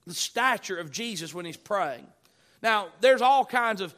the 0.05 0.13
stature 0.13 0.77
of 0.77 0.91
Jesus 0.91 1.33
when 1.33 1.45
he's 1.45 1.57
praying. 1.57 2.05
Now, 2.61 2.89
there's 2.99 3.21
all 3.21 3.43
kinds 3.43 3.81
of 3.81 3.95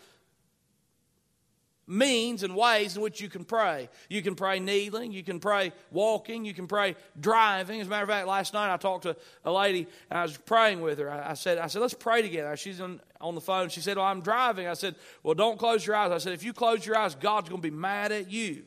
means 1.86 2.44
and 2.44 2.56
ways 2.56 2.96
in 2.96 3.02
which 3.02 3.20
you 3.20 3.30
can 3.30 3.44
pray. 3.44 3.90
You 4.10 4.22
can 4.22 4.36
pray 4.36 4.60
kneeling, 4.60 5.12
you 5.12 5.24
can 5.24 5.40
pray 5.40 5.74
walking, 5.92 6.46
you 6.46 6.54
can 6.54 6.68
pray 6.68 6.96
driving. 7.20 7.82
As 7.82 7.88
a 7.88 7.90
matter 7.90 8.04
of 8.04 8.10
fact, 8.10 8.28
last 8.28 8.54
night 8.54 8.74
I 8.74 8.78
talked 8.78 9.04
to 9.04 9.16
a 9.44 9.52
lady 9.52 9.88
and 10.10 10.20
I 10.20 10.24
was 10.24 10.38
praying 10.38 10.82
with 10.82 11.00
her. 11.00 11.12
I, 11.12 11.34
said, 11.34 11.58
I 11.58 11.68
said, 11.68 11.82
let's 11.82 11.94
pray 11.94 12.22
together. 12.22 12.56
She's 12.56 12.80
on, 12.80 13.02
on 13.20 13.36
the 13.36 13.42
phone. 13.42 13.70
She 13.70 13.82
said, 13.82 13.98
Well, 13.98 14.06
I'm 14.06 14.22
driving. 14.22 14.68
I 14.68 14.74
said, 14.74 14.96
Well, 15.24 15.36
don't 15.36 15.58
close 15.58 15.86
your 15.86 15.96
eyes. 15.96 16.12
I 16.12 16.18
said, 16.18 16.34
If 16.34 16.44
you 16.44 16.54
close 16.54 16.86
your 16.86 16.98
eyes, 16.98 17.16
God's 17.16 17.50
going 17.50 17.62
to 17.62 17.70
be 17.70 17.76
mad 17.76 18.12
at 18.12 18.30
you. 18.30 18.64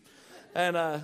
And 0.55 0.77
uh, 0.77 0.99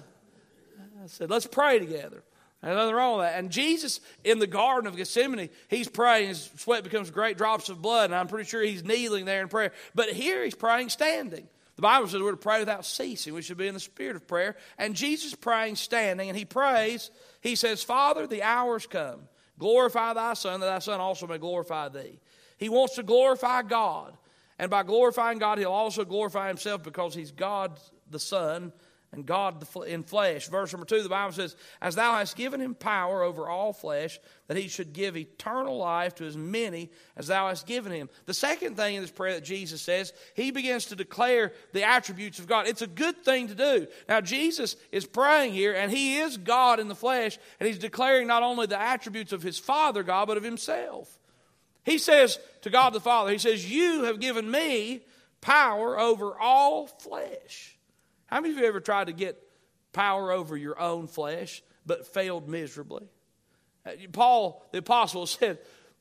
I 1.02 1.06
said, 1.06 1.30
Let's 1.30 1.46
pray 1.46 1.78
together. 1.78 2.22
Nothing 2.62 2.94
wrong 2.94 3.18
with 3.18 3.26
that. 3.26 3.38
And 3.38 3.50
Jesus 3.50 4.00
in 4.22 4.38
the 4.38 4.46
Garden 4.46 4.86
of 4.86 4.96
Gethsemane, 4.96 5.50
he's 5.68 5.88
praying, 5.88 6.28
his 6.28 6.48
sweat 6.56 6.84
becomes 6.84 7.10
great 7.10 7.36
drops 7.36 7.68
of 7.68 7.82
blood, 7.82 8.04
and 8.04 8.14
I'm 8.14 8.28
pretty 8.28 8.48
sure 8.48 8.62
he's 8.62 8.84
kneeling 8.84 9.24
there 9.24 9.42
in 9.42 9.48
prayer. 9.48 9.72
But 9.96 10.10
here 10.10 10.44
he's 10.44 10.54
praying 10.54 10.90
standing. 10.90 11.48
The 11.76 11.82
Bible 11.82 12.06
says 12.06 12.20
we're 12.20 12.32
to 12.32 12.36
pray 12.36 12.60
without 12.60 12.84
ceasing. 12.84 13.34
We 13.34 13.42
should 13.42 13.56
be 13.56 13.66
in 13.66 13.74
the 13.74 13.80
spirit 13.80 14.16
of 14.16 14.26
prayer. 14.26 14.56
And 14.78 14.94
Jesus 14.94 15.34
praying 15.34 15.76
standing, 15.76 16.28
and 16.28 16.36
he 16.36 16.44
prays, 16.44 17.10
he 17.40 17.56
says, 17.56 17.82
Father, 17.82 18.26
the 18.26 18.42
hour's 18.42 18.86
come. 18.86 19.22
Glorify 19.58 20.14
thy 20.14 20.34
Son, 20.34 20.60
that 20.60 20.66
thy 20.66 20.78
Son 20.80 21.00
also 21.00 21.26
may 21.26 21.38
glorify 21.38 21.88
thee. 21.88 22.18
He 22.58 22.68
wants 22.68 22.96
to 22.96 23.02
glorify 23.02 23.62
God. 23.62 24.16
And 24.58 24.70
by 24.70 24.82
glorifying 24.82 25.38
God, 25.38 25.58
he'll 25.58 25.72
also 25.72 26.04
glorify 26.04 26.48
himself 26.48 26.82
because 26.82 27.14
he's 27.14 27.32
God 27.32 27.78
the 28.10 28.18
Son 28.18 28.72
and 29.12 29.26
God 29.26 29.66
in 29.86 30.02
flesh. 30.02 30.48
Verse 30.48 30.72
number 30.72 30.86
two, 30.86 31.02
the 31.02 31.08
Bible 31.08 31.34
says, 31.34 31.54
As 31.82 31.94
thou 31.94 32.14
hast 32.14 32.34
given 32.34 32.60
him 32.60 32.74
power 32.74 33.22
over 33.22 33.46
all 33.46 33.74
flesh, 33.74 34.18
that 34.48 34.56
he 34.56 34.68
should 34.68 34.94
give 34.94 35.16
eternal 35.16 35.76
life 35.76 36.14
to 36.14 36.24
as 36.24 36.36
many 36.36 36.90
as 37.16 37.26
thou 37.26 37.48
hast 37.48 37.66
given 37.66 37.92
him. 37.92 38.08
The 38.24 38.32
second 38.32 38.76
thing 38.76 38.94
in 38.94 39.02
this 39.02 39.10
prayer 39.10 39.34
that 39.34 39.44
Jesus 39.44 39.82
says, 39.82 40.14
he 40.34 40.50
begins 40.50 40.86
to 40.86 40.96
declare 40.96 41.52
the 41.72 41.84
attributes 41.84 42.38
of 42.38 42.46
God. 42.46 42.66
It's 42.66 42.82
a 42.82 42.86
good 42.86 43.22
thing 43.22 43.48
to 43.48 43.54
do. 43.54 43.86
Now, 44.08 44.22
Jesus 44.22 44.76
is 44.90 45.04
praying 45.04 45.52
here, 45.52 45.74
and 45.74 45.92
he 45.92 46.18
is 46.18 46.38
God 46.38 46.80
in 46.80 46.88
the 46.88 46.94
flesh, 46.94 47.38
and 47.60 47.66
he's 47.66 47.78
declaring 47.78 48.26
not 48.26 48.42
only 48.42 48.66
the 48.66 48.80
attributes 48.80 49.32
of 49.32 49.42
his 49.42 49.58
Father 49.58 50.02
God, 50.02 50.26
but 50.26 50.38
of 50.38 50.42
himself. 50.42 51.18
He 51.84 51.98
says 51.98 52.38
to 52.62 52.70
God 52.70 52.92
the 52.92 53.00
Father, 53.00 53.30
He 53.30 53.38
says, 53.38 53.70
You 53.70 54.04
have 54.04 54.20
given 54.20 54.50
me 54.50 55.02
power 55.40 55.98
over 55.98 56.38
all 56.38 56.86
flesh. 56.86 57.76
How 58.32 58.40
many 58.40 58.54
of 58.54 58.60
you 58.60 58.66
ever 58.66 58.80
tried 58.80 59.08
to 59.08 59.12
get 59.12 59.36
power 59.92 60.32
over 60.32 60.56
your 60.56 60.80
own 60.80 61.06
flesh 61.06 61.62
but 61.84 62.06
failed 62.06 62.48
miserably? 62.48 63.06
Paul, 64.10 64.64
the 64.72 64.78
apostle, 64.78 65.26
said, 65.26 65.58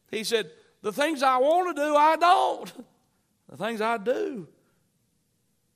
he 0.10 0.24
said, 0.24 0.50
The 0.82 0.94
things 0.94 1.24
I 1.24 1.40
want 1.40 1.76
to 1.76 1.84
do, 1.84 1.94
I 1.94 2.16
don't. 2.16 2.72
The 3.50 3.58
things 3.58 3.82
I 3.82 3.98
do, 3.98 4.48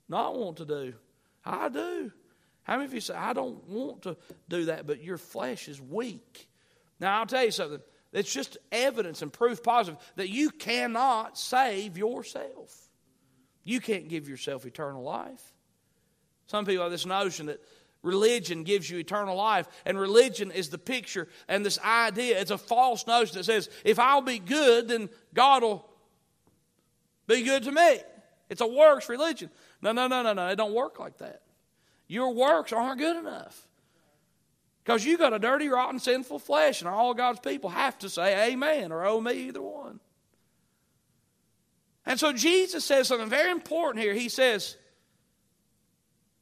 not 0.07 0.37
want 0.37 0.55
to 0.57 0.65
do, 0.65 0.93
I 1.43 1.67
do. 1.67 2.09
How 2.63 2.77
many 2.77 2.85
of 2.85 2.93
you 2.93 3.01
say, 3.01 3.15
I 3.15 3.33
don't 3.33 3.67
want 3.67 4.03
to 4.03 4.15
do 4.47 4.65
that, 4.65 4.87
but 4.87 5.03
your 5.03 5.17
flesh 5.17 5.67
is 5.67 5.81
weak? 5.81 6.47
Now, 7.01 7.19
I'll 7.19 7.25
tell 7.25 7.43
you 7.43 7.51
something. 7.51 7.81
It's 8.13 8.31
just 8.31 8.57
evidence 8.71 9.21
and 9.21 9.33
proof 9.33 9.61
positive 9.61 9.99
that 10.15 10.29
you 10.29 10.51
cannot 10.51 11.37
save 11.37 11.97
yourself. 11.97 12.87
You 13.65 13.81
can't 13.81 14.07
give 14.07 14.29
yourself 14.29 14.65
eternal 14.65 15.03
life. 15.03 15.51
Some 16.47 16.65
people 16.65 16.83
have 16.83 16.91
this 16.91 17.05
notion 17.05 17.47
that 17.47 17.61
religion 18.01 18.63
gives 18.63 18.89
you 18.89 18.97
eternal 18.97 19.35
life, 19.35 19.67
and 19.85 19.99
religion 19.99 20.51
is 20.51 20.69
the 20.69 20.77
picture 20.77 21.27
and 21.47 21.65
this 21.65 21.79
idea. 21.79 22.39
It's 22.39 22.51
a 22.51 22.57
false 22.57 23.07
notion 23.07 23.37
that 23.37 23.45
says, 23.45 23.69
if 23.83 23.99
I'll 23.99 24.21
be 24.21 24.39
good, 24.39 24.87
then 24.87 25.09
God 25.33 25.63
will 25.63 25.89
be 27.27 27.43
good 27.43 27.63
to 27.63 27.71
me. 27.71 27.99
It's 28.49 28.61
a 28.61 28.67
works 28.67 29.09
religion. 29.09 29.49
No, 29.81 29.91
no, 29.91 30.07
no, 30.07 30.21
no, 30.21 30.33
no. 30.33 30.47
It 30.49 30.55
don't 30.55 30.73
work 30.73 30.99
like 30.99 31.17
that. 31.17 31.41
Your 32.07 32.33
works 32.33 32.71
aren't 32.71 32.99
good 32.99 33.17
enough. 33.17 33.67
Because 34.83 35.03
you 35.03 35.17
got 35.17 35.33
a 35.33 35.39
dirty, 35.39 35.67
rotten, 35.67 35.97
sinful 35.97 36.37
flesh, 36.37 36.81
and 36.81 36.87
all 36.87 37.15
God's 37.15 37.39
people 37.39 37.71
have 37.71 37.97
to 37.99 38.09
say 38.09 38.51
amen 38.51 38.91
or 38.91 39.03
oh 39.03 39.19
me, 39.19 39.33
either 39.33 39.61
one. 39.61 39.99
And 42.05 42.19
so 42.19 42.31
Jesus 42.31 42.85
says 42.85 43.07
something 43.07 43.29
very 43.29 43.49
important 43.49 44.03
here. 44.03 44.13
He 44.13 44.29
says, 44.29 44.77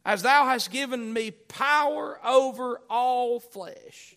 as 0.05 0.21
thou 0.21 0.45
hast 0.45 0.71
given 0.71 1.13
me 1.13 1.31
power 1.31 2.19
over 2.25 2.81
all 2.89 3.39
flesh. 3.39 4.15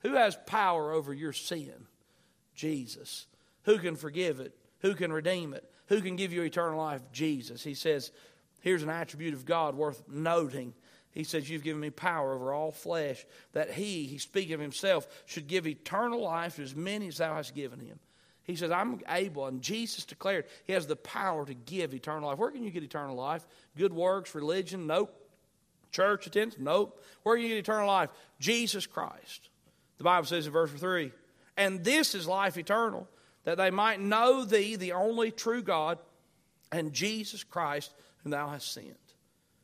Who 0.00 0.14
has 0.14 0.36
power 0.46 0.92
over 0.92 1.14
your 1.14 1.32
sin? 1.32 1.86
Jesus. 2.54 3.26
Who 3.64 3.78
can 3.78 3.96
forgive 3.96 4.40
it? 4.40 4.54
Who 4.80 4.94
can 4.94 5.12
redeem 5.12 5.54
it? 5.54 5.64
Who 5.88 6.00
can 6.02 6.16
give 6.16 6.32
you 6.32 6.42
eternal 6.42 6.78
life? 6.78 7.02
Jesus. 7.12 7.62
He 7.62 7.74
says, 7.74 8.10
here's 8.60 8.82
an 8.82 8.90
attribute 8.90 9.34
of 9.34 9.46
God 9.46 9.74
worth 9.74 10.02
noting. 10.08 10.74
He 11.14 11.24
says, 11.24 11.48
You've 11.48 11.62
given 11.62 11.80
me 11.80 11.90
power 11.90 12.34
over 12.34 12.52
all 12.52 12.72
flesh, 12.72 13.24
that 13.52 13.70
he, 13.70 14.04
he's 14.04 14.22
speaking 14.22 14.54
of 14.54 14.60
himself, 14.60 15.06
should 15.26 15.46
give 15.46 15.66
eternal 15.66 16.20
life 16.20 16.56
to 16.56 16.62
as 16.62 16.74
many 16.74 17.06
as 17.06 17.18
thou 17.18 17.34
hast 17.34 17.54
given 17.54 17.78
him. 17.78 18.00
He 18.44 18.56
says, 18.56 18.70
I'm 18.70 19.00
able, 19.08 19.46
and 19.46 19.62
Jesus 19.62 20.04
declared 20.04 20.44
he 20.66 20.74
has 20.74 20.86
the 20.86 20.96
power 20.96 21.46
to 21.46 21.54
give 21.54 21.94
eternal 21.94 22.28
life. 22.28 22.38
Where 22.38 22.50
can 22.50 22.62
you 22.62 22.70
get 22.70 22.82
eternal 22.82 23.16
life? 23.16 23.46
Good 23.76 23.92
works, 23.92 24.34
religion? 24.34 24.86
Nope. 24.86 25.18
Church 25.90 26.26
attendance? 26.26 26.56
Nope. 26.60 27.02
Where 27.22 27.36
can 27.36 27.44
you 27.44 27.48
get 27.50 27.58
eternal 27.58 27.86
life? 27.86 28.10
Jesus 28.38 28.86
Christ. 28.86 29.48
The 29.98 30.04
Bible 30.04 30.26
says 30.26 30.46
in 30.46 30.52
verse 30.52 30.70
3 30.72 31.10
And 31.56 31.82
this 31.82 32.14
is 32.14 32.26
life 32.26 32.58
eternal, 32.58 33.08
that 33.44 33.56
they 33.56 33.70
might 33.70 34.00
know 34.00 34.44
thee, 34.44 34.76
the 34.76 34.92
only 34.92 35.30
true 35.30 35.62
God, 35.62 35.98
and 36.70 36.92
Jesus 36.92 37.44
Christ, 37.44 37.94
whom 38.22 38.30
thou 38.30 38.48
hast 38.48 38.72
sent. 38.72 38.98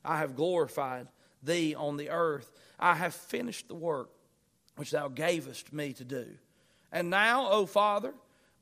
I 0.03 0.19
have 0.19 0.37
glorified 0.37 1.09
thee 1.43 1.75
on 1.75 1.99
the 1.99 2.11
earth. 2.11 2.51
I 2.79 2.95
have 2.95 3.15
finished 3.15 3.69
the 3.69 3.75
work 3.75 4.11
which 4.77 4.93
thou 4.93 5.09
gavest 5.09 5.73
me 5.73 5.93
to 5.95 6.05
do. 6.05 6.27
And 6.93 7.11
now, 7.11 7.51
O 7.51 7.67
Father, 7.67 8.15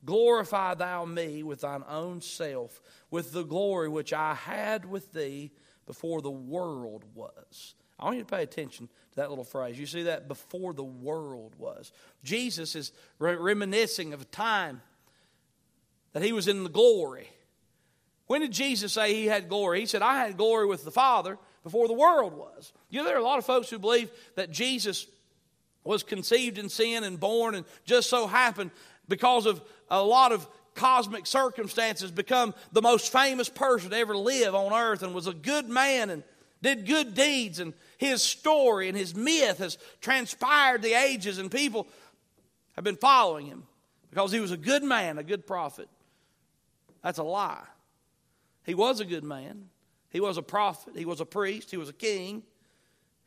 Glorify 0.05 0.75
thou 0.75 1.05
me 1.05 1.43
with 1.43 1.62
thine 1.62 1.85
own 1.88 2.21
self, 2.21 2.81
with 3.11 3.33
the 3.33 3.43
glory 3.43 3.88
which 3.88 4.12
I 4.12 4.35
had 4.35 4.85
with 4.85 5.12
thee 5.12 5.50
before 5.87 6.21
the 6.21 6.31
world 6.31 7.05
was. 7.14 7.75
I 7.99 8.05
want 8.05 8.17
you 8.17 8.23
to 8.23 8.31
pay 8.31 8.43
attention 8.43 8.87
to 8.87 9.17
that 9.17 9.28
little 9.28 9.45
phrase. 9.45 9.78
You 9.78 9.87
see 9.87 10.05
that? 10.05 10.28
Before 10.28 10.73
the 10.73 10.85
world 10.85 11.55
was. 11.59 11.90
Jesus 12.23 12.76
is 12.76 12.93
reminiscing 13.19 14.12
of 14.12 14.23
a 14.23 14.26
time 14.26 14.83
that 16.12 16.23
he 16.23 16.33
was 16.33 16.47
in 16.47 16.62
the 16.62 16.71
glory. 16.71 17.28
When 18.26 18.43
did 18.43 18.52
Jesus 18.52 18.93
say 18.93 19.14
he 19.14 19.26
had 19.26 19.49
glory? 19.49 19.81
He 19.81 19.87
said, 19.87 20.02
I 20.02 20.19
had 20.19 20.37
glory 20.37 20.67
with 20.67 20.85
the 20.85 20.90
Father 20.93 21.38
before 21.64 21.88
the 21.88 21.95
world 21.95 22.35
was. 22.35 22.73
You 22.88 23.00
know, 23.00 23.05
there 23.05 23.17
are 23.17 23.21
a 23.21 23.25
lot 23.25 23.38
of 23.38 23.47
folks 23.47 23.69
who 23.69 23.78
believe 23.78 24.11
that 24.37 24.50
Jesus 24.50 25.07
was 25.83 26.02
conceived 26.02 26.59
in 26.59 26.69
sin 26.69 27.02
and 27.02 27.19
born 27.19 27.55
and 27.55 27.64
just 27.85 28.11
so 28.11 28.26
happened 28.26 28.71
because 29.09 29.47
of 29.47 29.62
a 29.90 30.02
lot 30.02 30.33
of 30.33 30.49
cosmic 30.75 31.26
circumstances 31.26 32.11
become 32.11 32.54
the 32.73 32.83
most 32.83 33.11
famous 33.12 33.49
person 33.49 33.90
to 33.90 33.97
ever 33.97 34.16
live 34.16 34.54
on 34.54 34.73
earth 34.73 35.02
and 35.02 35.14
was 35.14 35.26
a 35.26 35.35
good 35.35 35.68
man 35.68 36.09
and 36.11 36.23
did 36.62 36.87
good 36.87 37.14
deeds 37.14 37.59
and 37.59 37.75
his 37.99 38.23
story 38.23 38.88
and 38.88 38.97
his 38.97 39.14
myth 39.14 39.59
has 39.59 39.78
transpired 40.00 40.83
the 40.83 40.95
ages 40.95 41.38
and 41.38 41.50
people 41.50 41.87
have 42.76 42.85
been 42.85 42.97
following 42.97 43.47
him 43.47 43.64
because 44.11 44.33
he 44.33 44.40
was 44.40 44.52
a 44.52 44.57
good 44.57 44.83
man, 44.83 45.18
a 45.18 45.23
good 45.23 45.47
prophet. 45.47 45.88
That's 47.02 47.18
a 47.18 47.25
lie. 47.25 47.64
He 48.64 48.75
was 48.75 49.00
a 49.00 49.04
good 49.04 49.25
man. 49.25 49.68
He 50.11 50.21
was 50.21 50.37
a 50.37 50.42
prophet. 50.42 50.97
He 50.97 51.04
was 51.04 51.21
a 51.21 51.26
priest. 51.26 51.71
He 51.71 51.76
was 51.76 51.88
a 51.88 51.92
king. 51.95 52.42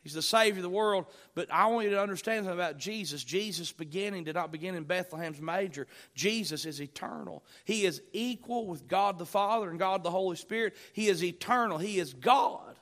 He's 0.02 0.14
the 0.14 0.22
Savior 0.22 0.58
of 0.58 0.62
the 0.62 0.68
world. 0.68 1.06
But 1.34 1.48
I 1.52 1.66
want 1.66 1.84
you 1.84 1.90
to 1.90 2.02
understand 2.02 2.44
something 2.44 2.58
about 2.58 2.76
Jesus. 2.76 3.22
Jesus' 3.22 3.70
beginning 3.70 4.24
did 4.24 4.34
not 4.34 4.50
begin 4.50 4.74
in 4.74 4.84
Bethlehem's 4.84 5.40
manger. 5.40 5.86
Jesus 6.14 6.64
is 6.64 6.80
eternal. 6.80 7.44
He 7.64 7.84
is 7.84 8.02
equal 8.12 8.66
with 8.66 8.88
God 8.88 9.18
the 9.18 9.26
Father 9.26 9.70
and 9.70 9.78
God 9.78 10.02
the 10.02 10.10
Holy 10.10 10.36
Spirit. 10.36 10.74
He 10.92 11.08
is 11.08 11.22
eternal. 11.22 11.78
He 11.78 11.98
is 11.98 12.14
God. 12.14 12.76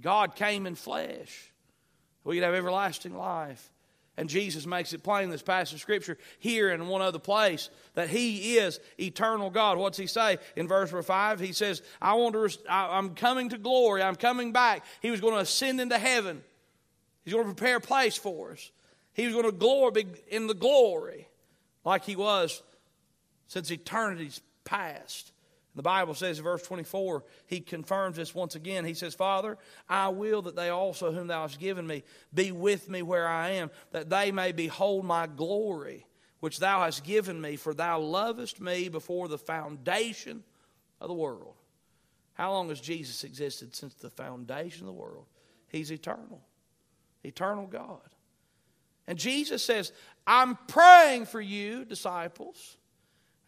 God 0.00 0.36
came 0.36 0.66
in 0.66 0.74
flesh. 0.74 1.52
We 2.22 2.36
could 2.36 2.44
have 2.44 2.54
everlasting 2.54 3.16
life. 3.16 3.72
And 4.18 4.28
Jesus 4.28 4.66
makes 4.66 4.92
it 4.92 5.04
plain 5.04 5.24
in 5.24 5.30
this 5.30 5.42
passage 5.42 5.74
of 5.74 5.80
Scripture 5.80 6.18
here 6.40 6.70
and 6.70 6.88
one 6.88 7.02
other 7.02 7.20
place 7.20 7.70
that 7.94 8.08
He 8.08 8.58
is 8.58 8.80
eternal 8.98 9.48
God. 9.48 9.78
What's 9.78 9.96
He 9.96 10.08
say 10.08 10.38
in 10.56 10.66
verse 10.66 10.90
5? 10.90 11.38
He 11.38 11.52
says, 11.52 11.82
I 12.02 12.14
want 12.14 12.34
to, 12.34 12.58
I'm 12.68 13.14
coming 13.14 13.50
to 13.50 13.58
glory. 13.58 14.02
I'm 14.02 14.16
coming 14.16 14.52
back. 14.52 14.84
He 15.00 15.12
was 15.12 15.20
going 15.20 15.34
to 15.34 15.40
ascend 15.40 15.80
into 15.80 15.96
heaven. 15.96 16.42
He's 17.24 17.32
going 17.32 17.46
to 17.46 17.54
prepare 17.54 17.76
a 17.76 17.80
place 17.80 18.16
for 18.16 18.50
us. 18.50 18.72
He 19.12 19.24
was 19.24 19.34
going 19.34 19.46
to 19.46 19.52
glory, 19.52 20.02
be 20.02 20.06
in 20.26 20.48
the 20.48 20.54
glory 20.54 21.28
like 21.84 22.04
He 22.04 22.16
was 22.16 22.60
since 23.46 23.70
eternity's 23.70 24.40
past. 24.64 25.30
The 25.78 25.82
Bible 25.82 26.14
says 26.14 26.38
in 26.38 26.44
verse 26.44 26.62
24, 26.62 27.22
he 27.46 27.60
confirms 27.60 28.16
this 28.16 28.34
once 28.34 28.56
again. 28.56 28.84
He 28.84 28.94
says, 28.94 29.14
Father, 29.14 29.56
I 29.88 30.08
will 30.08 30.42
that 30.42 30.56
they 30.56 30.70
also, 30.70 31.12
whom 31.12 31.28
thou 31.28 31.42
hast 31.42 31.60
given 31.60 31.86
me, 31.86 32.02
be 32.34 32.50
with 32.50 32.88
me 32.88 33.00
where 33.00 33.28
I 33.28 33.50
am, 33.50 33.70
that 33.92 34.10
they 34.10 34.32
may 34.32 34.50
behold 34.50 35.04
my 35.04 35.28
glory, 35.28 36.04
which 36.40 36.58
thou 36.58 36.80
hast 36.80 37.04
given 37.04 37.40
me, 37.40 37.54
for 37.54 37.74
thou 37.74 38.00
lovest 38.00 38.60
me 38.60 38.88
before 38.88 39.28
the 39.28 39.38
foundation 39.38 40.42
of 41.00 41.06
the 41.06 41.14
world. 41.14 41.54
How 42.34 42.50
long 42.50 42.70
has 42.70 42.80
Jesus 42.80 43.22
existed? 43.22 43.76
Since 43.76 43.94
the 43.94 44.10
foundation 44.10 44.80
of 44.82 44.86
the 44.86 45.00
world. 45.00 45.26
He's 45.68 45.92
eternal, 45.92 46.42
eternal 47.22 47.68
God. 47.68 48.00
And 49.06 49.16
Jesus 49.16 49.62
says, 49.62 49.92
I'm 50.26 50.58
praying 50.66 51.26
for 51.26 51.40
you, 51.40 51.84
disciples. 51.84 52.77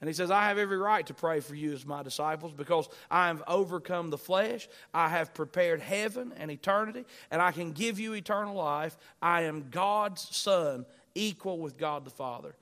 And 0.01 0.09
he 0.09 0.15
says, 0.15 0.31
I 0.31 0.45
have 0.49 0.57
every 0.57 0.79
right 0.79 1.07
to 1.07 1.15
pray 1.15 1.41
for 1.41 1.55
you 1.55 1.73
as 1.75 1.85
my 1.85 2.03
disciples 2.03 2.53
because 2.55 2.89
I 3.11 3.27
have 3.27 3.43
overcome 3.47 4.09
the 4.09 4.17
flesh. 4.17 4.67
I 4.95 5.11
have 5.11 5.35
prepared 5.35 5.81
heaven 5.81 6.33
and 6.39 6.51
eternity, 6.51 7.05
and 7.31 7.43
I 7.43 7.53
can 7.53 7.73
give 7.73 8.01
you 8.01 8.15
eternal 8.15 8.55
life. 8.55 8.97
I 9.21 9.43
am 9.43 9.69
God's 9.71 10.27
Son, 10.35 10.87
equal 11.15 11.59
with 11.59 11.77
God 11.77 12.07
the 12.07 12.11
Father. 12.11 12.55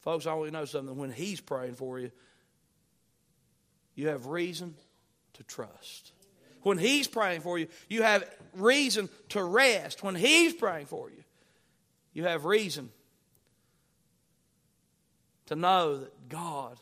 Folks, 0.00 0.26
I 0.26 0.32
want 0.32 0.46
you 0.46 0.52
to 0.52 0.58
know 0.58 0.64
something. 0.64 0.96
When 0.96 1.12
He's 1.12 1.40
praying 1.40 1.74
for 1.74 1.98
you, 1.98 2.10
you 3.94 4.08
have 4.08 4.26
reason 4.26 4.74
to 5.34 5.42
trust. 5.42 6.12
When 6.62 6.78
He's 6.78 7.06
praying 7.06 7.42
for 7.42 7.58
you, 7.58 7.68
you 7.88 8.02
have 8.02 8.24
reason 8.54 9.10
to 9.30 9.44
rest. 9.44 10.02
When 10.02 10.14
He's 10.14 10.54
praying 10.54 10.86
for 10.86 11.10
you, 11.10 11.22
you 12.14 12.24
have 12.24 12.46
reason 12.46 12.90
to 15.48 15.56
know 15.56 15.98
that 15.98 16.28
God 16.28 16.78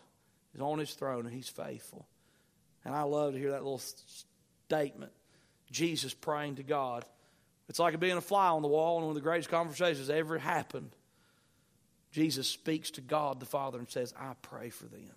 is 0.54 0.61
on 0.61 0.78
his 0.78 0.92
throne 0.92 1.26
and 1.26 1.35
he's 1.35 1.49
faithful. 1.49 2.06
And 2.85 2.94
I 2.94 3.02
love 3.02 3.32
to 3.32 3.38
hear 3.38 3.52
that 3.52 3.62
little 3.62 3.82
statement 4.68 5.12
Jesus 5.70 6.14
praying 6.14 6.56
to 6.56 6.62
God. 6.62 7.04
It's 7.68 7.78
like 7.78 7.99
being 7.99 8.16
a 8.16 8.20
fly 8.20 8.49
on 8.49 8.62
the 8.62 8.68
wall, 8.68 8.99
and 8.99 9.06
one 9.06 9.16
of 9.16 9.16
the 9.16 9.28
greatest 9.28 9.50
conversations 9.50 10.08
ever 10.08 10.38
happened. 10.38 10.90
Jesus 12.12 12.49
speaks 12.49 12.92
to 12.92 13.00
God 13.00 13.40
the 13.40 13.46
Father 13.46 13.78
and 13.78 13.88
says, 13.88 14.14
I 14.18 14.32
pray 14.42 14.70
for 14.70 14.85
them. 14.85 15.11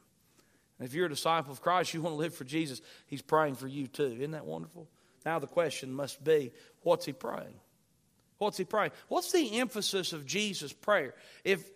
And 0.79 0.88
if 0.88 0.94
you're 0.94 1.06
a 1.06 1.10
disciple 1.10 1.51
of 1.51 1.62
Christ, 1.62 1.94
you 1.94 2.01
want 2.01 2.13
to 2.13 2.20
live 2.20 2.34
for 2.34 2.46
Jesus, 2.46 2.82
He's 3.06 3.22
praying 3.22 3.56
for 3.56 3.68
you 3.68 3.88
too. 3.88 4.15
Isn't 4.18 4.32
that 4.32 4.46
wonderful? 4.46 4.88
Now 5.25 5.38
the 5.39 5.48
question 5.48 5.94
must 5.94 6.24
be 6.24 6.51
what's 6.82 7.06
He 7.06 7.13
praying? 7.13 7.60
What's 8.39 8.58
He 8.58 8.65
praying? 8.65 8.91
What's 9.10 9.32
the 9.32 9.60
emphasis 9.60 10.13
of 10.13 10.25
Jesus' 10.25 10.74
prayer? 10.74 11.13
If 11.44 11.70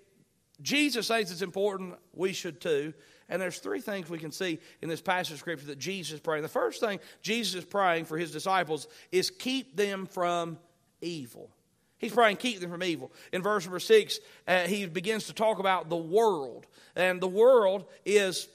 Jesus 0.63 1.07
says 1.07 1.31
it's 1.31 1.41
important, 1.41 1.95
we 2.13 2.33
should 2.33 2.59
too. 2.59 2.93
And 3.29 3.41
there's 3.41 3.59
three 3.59 3.81
things 3.81 4.09
we 4.09 4.17
can 4.17 4.31
see 4.31 4.59
in 4.81 4.89
this 4.89 5.01
passage 5.01 5.33
of 5.33 5.39
Scripture 5.39 5.67
that 5.67 5.79
Jesus 5.79 6.15
is 6.15 6.19
praying. 6.19 6.41
The 6.41 6.49
first 6.49 6.79
thing 6.79 6.99
Jesus 7.21 7.55
is 7.55 7.65
praying 7.65 8.05
for 8.05 8.17
his 8.17 8.31
disciples 8.31 8.87
is 9.11 9.29
keep 9.29 9.75
them 9.75 10.05
from 10.05 10.57
evil. 11.01 11.49
He's 11.97 12.11
praying, 12.11 12.37
keep 12.37 12.59
them 12.59 12.69
from 12.69 12.83
evil. 12.83 13.11
In 13.31 13.41
verse 13.41 13.65
number 13.65 13.79
six, 13.79 14.19
uh, 14.47 14.67
he 14.67 14.85
begins 14.85 15.27
to 15.27 15.33
talk 15.33 15.59
about 15.59 15.89
the 15.89 15.95
world. 15.95 16.65
And 16.95 17.21
the 17.21 17.29
world 17.29 17.85
is 18.05 18.47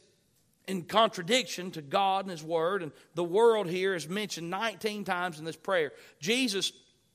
in 0.67 0.83
contradiction 0.83 1.71
to 1.73 1.83
God 1.83 2.27
and 2.27 2.31
His 2.31 2.45
Word. 2.45 2.83
And 2.83 2.93
the 3.15 3.25
world 3.25 3.69
here 3.69 3.95
is 3.95 4.07
mentioned 4.09 4.51
19 4.51 5.05
times 5.05 5.39
in 5.39 5.47
this 5.47 5.57
prayer. 5.57 5.93
Jesus 6.21 6.73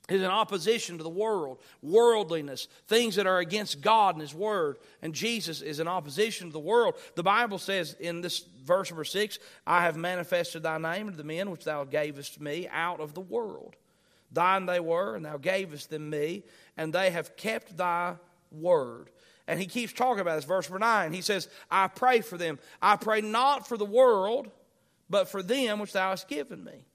is 0.10 0.22
in 0.22 0.28
opposition 0.28 0.98
to 0.98 1.04
the 1.04 1.10
world, 1.10 1.60
worldliness, 1.82 2.68
things 2.88 3.16
that 3.16 3.28
are 3.28 3.40
against 3.40 3.82
God 3.82 4.16
and 4.16 4.22
His 4.22 4.36
Word. 4.36 4.78
And 5.02 5.14
Jesus 5.14 5.62
is 5.62 5.80
in 5.80 5.88
opposition 5.88 6.48
to 6.48 6.54
the 6.54 6.60
world. 6.60 6.96
The 7.16 7.24
Bible 7.24 7.58
says 7.58 7.96
in 8.00 8.20
this 8.20 8.40
verse 8.66 8.90
number 8.92 9.06
six, 9.06 9.40
I 9.66 9.82
have 9.82 9.96
manifested 9.96 10.64
thy 10.64 10.78
name 10.78 11.10
to 11.10 11.16
the 11.16 11.24
men 11.24 11.52
which 11.52 11.64
thou 11.64 11.86
gavest 11.86 12.42
me 12.42 12.68
out 12.70 13.00
of 13.00 13.14
the 13.14 13.22
world. 13.22 13.78
Thine 14.32 14.66
they 14.66 14.80
were, 14.80 15.16
and 15.16 15.24
thou 15.24 15.38
gavest 15.38 15.90
them 15.90 16.10
me, 16.10 16.44
and 16.76 16.92
they 16.92 17.12
have 17.12 17.38
kept 17.38 17.78
thy 17.78 18.16
word. 18.52 19.10
And 19.48 19.60
he 19.60 19.68
keeps 19.68 19.94
talking 19.94 20.22
about 20.22 20.36
this. 20.36 20.46
Verse 20.46 20.70
number 20.70 20.80
nine, 20.80 21.14
he 21.14 21.22
says, 21.22 21.48
I 21.70 21.88
pray 21.88 22.22
for 22.22 22.38
them. 22.38 22.60
I 22.82 22.98
pray 22.98 23.22
not 23.22 23.68
for 23.68 23.78
the 23.78 23.86
world, 23.86 24.50
but 25.10 25.30
for 25.30 25.44
them 25.44 25.80
which 25.80 25.94
thou 25.94 26.10
hast 26.10 26.28
given 26.28 26.64
me, 26.64 26.86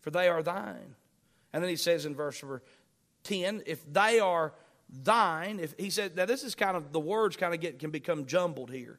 for 0.00 0.10
they 0.10 0.28
are 0.28 0.42
thine. 0.42 0.96
And 1.52 1.62
then 1.62 1.70
he 1.70 1.76
says 1.76 2.06
in 2.06 2.14
verse 2.14 2.42
number 2.42 2.62
10, 3.24 3.64
if 3.66 3.80
they 3.92 4.20
are 4.20 4.52
thine, 4.88 5.60
if 5.60 5.74
he 5.78 5.90
said, 5.90 6.16
now 6.16 6.26
this 6.26 6.42
is 6.42 6.54
kind 6.54 6.76
of, 6.76 6.92
the 6.92 7.00
words 7.00 7.36
kind 7.36 7.54
of 7.54 7.60
get, 7.60 7.78
can 7.78 7.90
become 7.90 8.26
jumbled 8.26 8.70
here. 8.70 8.98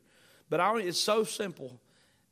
But 0.49 0.59
I, 0.59 0.77
it's 0.79 0.99
so 0.99 1.23
simple. 1.23 1.79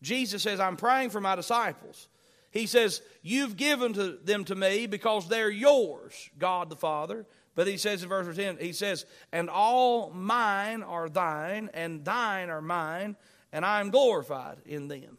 Jesus 0.02 0.44
says, 0.44 0.60
I'm 0.60 0.78
praying 0.78 1.10
for 1.10 1.22
my 1.22 1.36
disciples. 1.36 2.08
He 2.52 2.66
says, 2.66 3.02
You've 3.22 3.58
given 3.58 3.94
to 3.94 4.18
them 4.24 4.44
to 4.46 4.56
me 4.56 4.88
because 4.88 5.28
they're 5.28 5.50
yours, 5.50 6.30
God 6.38 6.70
the 6.70 6.76
Father. 6.76 7.26
But 7.56 7.68
he 7.68 7.78
says 7.78 8.04
in 8.04 8.10
verse 8.10 8.36
10, 8.36 8.58
He 8.60 8.74
says, 8.74 9.06
And 9.32 9.50
all 9.50 10.12
mine 10.12 10.84
are 10.84 11.10
thine, 11.10 11.70
and 11.74 12.04
thine 12.04 12.50
are 12.50 12.62
mine, 12.62 13.16
and 13.52 13.66
I 13.66 13.82
am 13.82 13.90
glorified 13.90 14.58
in 14.66 14.88
them. 14.88 15.18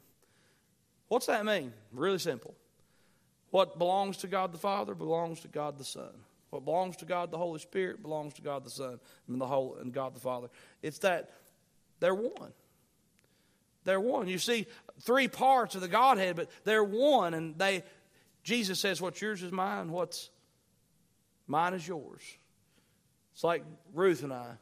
What's 1.08 1.26
that 1.26 1.44
mean? 1.44 1.72
Really 1.92 2.18
simple. 2.18 2.54
What 3.50 3.78
belongs 3.78 4.18
to 4.18 4.28
God 4.28 4.52
the 4.52 4.58
Father 4.58 4.94
belongs 4.94 5.40
to 5.40 5.48
God 5.48 5.78
the 5.78 5.84
Son. 5.84 6.10
What 6.50 6.64
belongs 6.64 6.96
to 6.98 7.04
God 7.04 7.30
the 7.30 7.38
Holy 7.38 7.60
Spirit 7.60 8.02
belongs 8.02 8.34
to 8.34 8.42
God 8.42 8.64
the 8.64 8.70
Son 8.70 9.00
and 9.28 9.40
the 9.40 9.46
whole 9.46 9.76
and 9.80 9.92
God 9.92 10.14
the 10.14 10.20
Father. 10.20 10.48
It's 10.82 10.98
that 10.98 11.30
they're 12.00 12.14
one. 12.14 12.52
They're 13.84 14.00
one. 14.00 14.28
You 14.28 14.38
see 14.38 14.66
three 15.00 15.28
parts 15.28 15.74
of 15.74 15.80
the 15.80 15.88
Godhead, 15.88 16.36
but 16.36 16.50
they're 16.64 16.84
one, 16.84 17.34
and 17.34 17.58
they 17.58 17.82
Jesus 18.42 18.80
says, 18.80 19.00
What's 19.00 19.20
yours 19.20 19.42
is 19.42 19.52
mine, 19.52 19.90
what's 19.90 20.30
mine 21.46 21.74
is 21.74 21.86
yours. 21.86 22.22
It's 23.32 23.44
like 23.44 23.64
Ruth 23.94 24.22
and 24.22 24.32
I. 24.32 24.52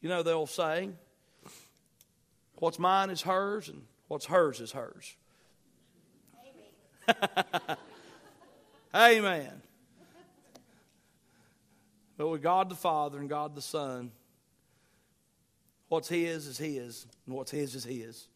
You 0.00 0.08
know 0.08 0.22
the 0.22 0.32
old 0.32 0.50
saying, 0.50 0.96
What's 2.56 2.78
mine 2.78 3.10
is 3.10 3.22
hers, 3.22 3.68
and 3.68 3.82
what's 4.08 4.26
hers 4.26 4.60
is 4.60 4.72
hers. 4.72 5.16
Amen. 8.94 9.62
But 12.16 12.28
with 12.28 12.42
God 12.42 12.68
the 12.68 12.74
Father 12.74 13.18
and 13.18 13.28
God 13.28 13.54
the 13.54 13.62
Son, 13.62 14.10
what's 15.88 16.08
His 16.08 16.46
is 16.46 16.58
His, 16.58 17.06
and 17.26 17.34
what's 17.34 17.50
His 17.50 17.74
is 17.74 17.84
His. 17.84 18.28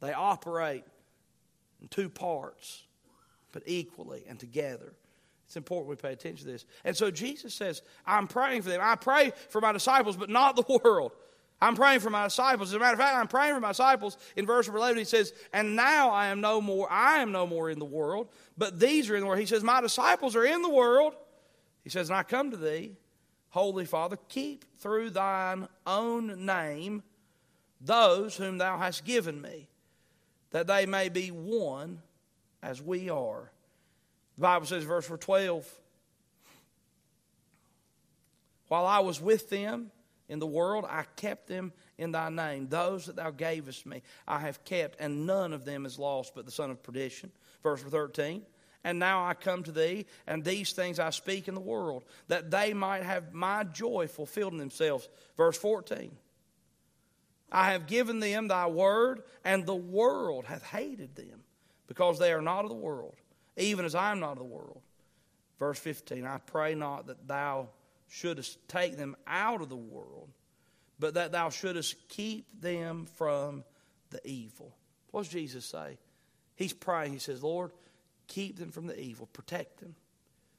They 0.00 0.12
operate 0.12 0.84
in 1.80 1.88
two 1.88 2.08
parts, 2.08 2.82
but 3.52 3.62
equally 3.66 4.24
and 4.28 4.38
together. 4.38 4.94
It's 5.46 5.56
important 5.56 5.90
we 5.90 5.96
pay 5.96 6.12
attention 6.12 6.46
to 6.46 6.52
this. 6.52 6.64
And 6.82 6.96
so 6.96 7.10
Jesus 7.10 7.54
says, 7.54 7.82
I'm 8.06 8.26
praying 8.26 8.62
for 8.62 8.70
them. 8.70 8.80
I 8.82 8.96
pray 8.96 9.32
for 9.50 9.60
my 9.60 9.72
disciples, 9.72 10.16
but 10.16 10.30
not 10.30 10.56
the 10.56 10.80
world. 10.84 11.12
I'm 11.62 11.76
praying 11.76 12.00
for 12.00 12.10
my 12.10 12.24
disciples. 12.24 12.70
As 12.70 12.74
a 12.74 12.80
matter 12.80 12.94
of 12.94 12.98
fact, 12.98 13.16
I'm 13.16 13.28
praying 13.28 13.54
for 13.54 13.60
my 13.60 13.68
disciples. 13.68 14.18
In 14.34 14.46
verse 14.46 14.66
11, 14.66 14.98
he 14.98 15.04
says, 15.04 15.32
And 15.52 15.76
now 15.76 16.10
I 16.10 16.26
am 16.26 16.40
no 16.40 16.60
more, 16.60 16.90
I 16.90 17.18
am 17.18 17.30
no 17.30 17.46
more 17.46 17.70
in 17.70 17.78
the 17.78 17.84
world, 17.84 18.28
but 18.58 18.80
these 18.80 19.08
are 19.08 19.14
in 19.14 19.20
the 19.20 19.28
world. 19.28 19.38
He 19.38 19.46
says, 19.46 19.62
My 19.62 19.80
disciples 19.80 20.34
are 20.34 20.44
in 20.44 20.60
the 20.62 20.68
world. 20.68 21.14
He 21.84 21.88
says, 21.88 22.10
And 22.10 22.16
I 22.16 22.24
come 22.24 22.50
to 22.50 22.56
thee, 22.56 22.96
Holy 23.50 23.84
Father, 23.84 24.18
keep 24.28 24.64
through 24.78 25.10
thine 25.10 25.68
own 25.86 26.44
name 26.44 27.04
those 27.80 28.36
whom 28.36 28.58
thou 28.58 28.76
hast 28.76 29.04
given 29.04 29.40
me, 29.40 29.68
that 30.50 30.66
they 30.66 30.84
may 30.84 31.08
be 31.10 31.28
one 31.28 32.02
as 32.60 32.82
we 32.82 33.08
are. 33.08 33.52
The 34.36 34.42
Bible 34.42 34.66
says, 34.66 34.82
verse 34.82 35.06
12, 35.06 35.70
While 38.66 38.86
I 38.86 38.98
was 38.98 39.20
with 39.20 39.48
them, 39.48 39.92
in 40.32 40.38
the 40.38 40.46
world, 40.46 40.86
I 40.88 41.04
kept 41.16 41.46
them 41.46 41.72
in 41.98 42.12
thy 42.12 42.30
name. 42.30 42.68
Those 42.68 43.06
that 43.06 43.16
thou 43.16 43.30
gavest 43.30 43.84
me, 43.84 44.02
I 44.26 44.40
have 44.40 44.64
kept, 44.64 44.98
and 44.98 45.26
none 45.26 45.52
of 45.52 45.66
them 45.66 45.84
is 45.84 45.98
lost 45.98 46.34
but 46.34 46.46
the 46.46 46.50
son 46.50 46.70
of 46.70 46.82
perdition. 46.82 47.30
Verse 47.62 47.82
13. 47.82 48.42
And 48.82 48.98
now 48.98 49.24
I 49.24 49.34
come 49.34 49.62
to 49.64 49.72
thee, 49.72 50.06
and 50.26 50.42
these 50.42 50.72
things 50.72 50.98
I 50.98 51.10
speak 51.10 51.48
in 51.48 51.54
the 51.54 51.60
world, 51.60 52.04
that 52.28 52.50
they 52.50 52.72
might 52.72 53.02
have 53.02 53.32
my 53.32 53.62
joy 53.62 54.08
fulfilled 54.08 54.54
in 54.54 54.58
themselves. 54.58 55.08
Verse 55.36 55.56
14. 55.58 56.10
I 57.52 57.72
have 57.72 57.86
given 57.86 58.18
them 58.18 58.48
thy 58.48 58.66
word, 58.66 59.22
and 59.44 59.66
the 59.66 59.74
world 59.74 60.46
hath 60.46 60.64
hated 60.64 61.14
them, 61.14 61.44
because 61.86 62.18
they 62.18 62.32
are 62.32 62.40
not 62.40 62.64
of 62.64 62.70
the 62.70 62.76
world, 62.76 63.14
even 63.58 63.84
as 63.84 63.94
I 63.94 64.10
am 64.10 64.20
not 64.20 64.32
of 64.32 64.38
the 64.38 64.44
world. 64.44 64.80
Verse 65.58 65.78
15. 65.78 66.26
I 66.26 66.38
pray 66.38 66.74
not 66.74 67.06
that 67.08 67.28
thou 67.28 67.68
shouldest 68.12 68.58
take 68.68 68.98
them 68.98 69.16
out 69.26 69.62
of 69.62 69.70
the 69.70 69.76
world, 69.76 70.28
but 70.98 71.14
that 71.14 71.32
thou 71.32 71.48
shouldest 71.48 71.96
keep 72.10 72.60
them 72.60 73.06
from 73.16 73.64
the 74.10 74.20
evil. 74.28 74.76
What 75.10 75.22
does 75.22 75.32
Jesus 75.32 75.64
say? 75.64 75.96
He's 76.54 76.74
praying. 76.74 77.12
He 77.12 77.18
says, 77.18 77.42
Lord, 77.42 77.72
keep 78.28 78.58
them 78.58 78.70
from 78.70 78.86
the 78.86 79.00
evil, 79.00 79.26
protect 79.32 79.80
them. 79.80 79.94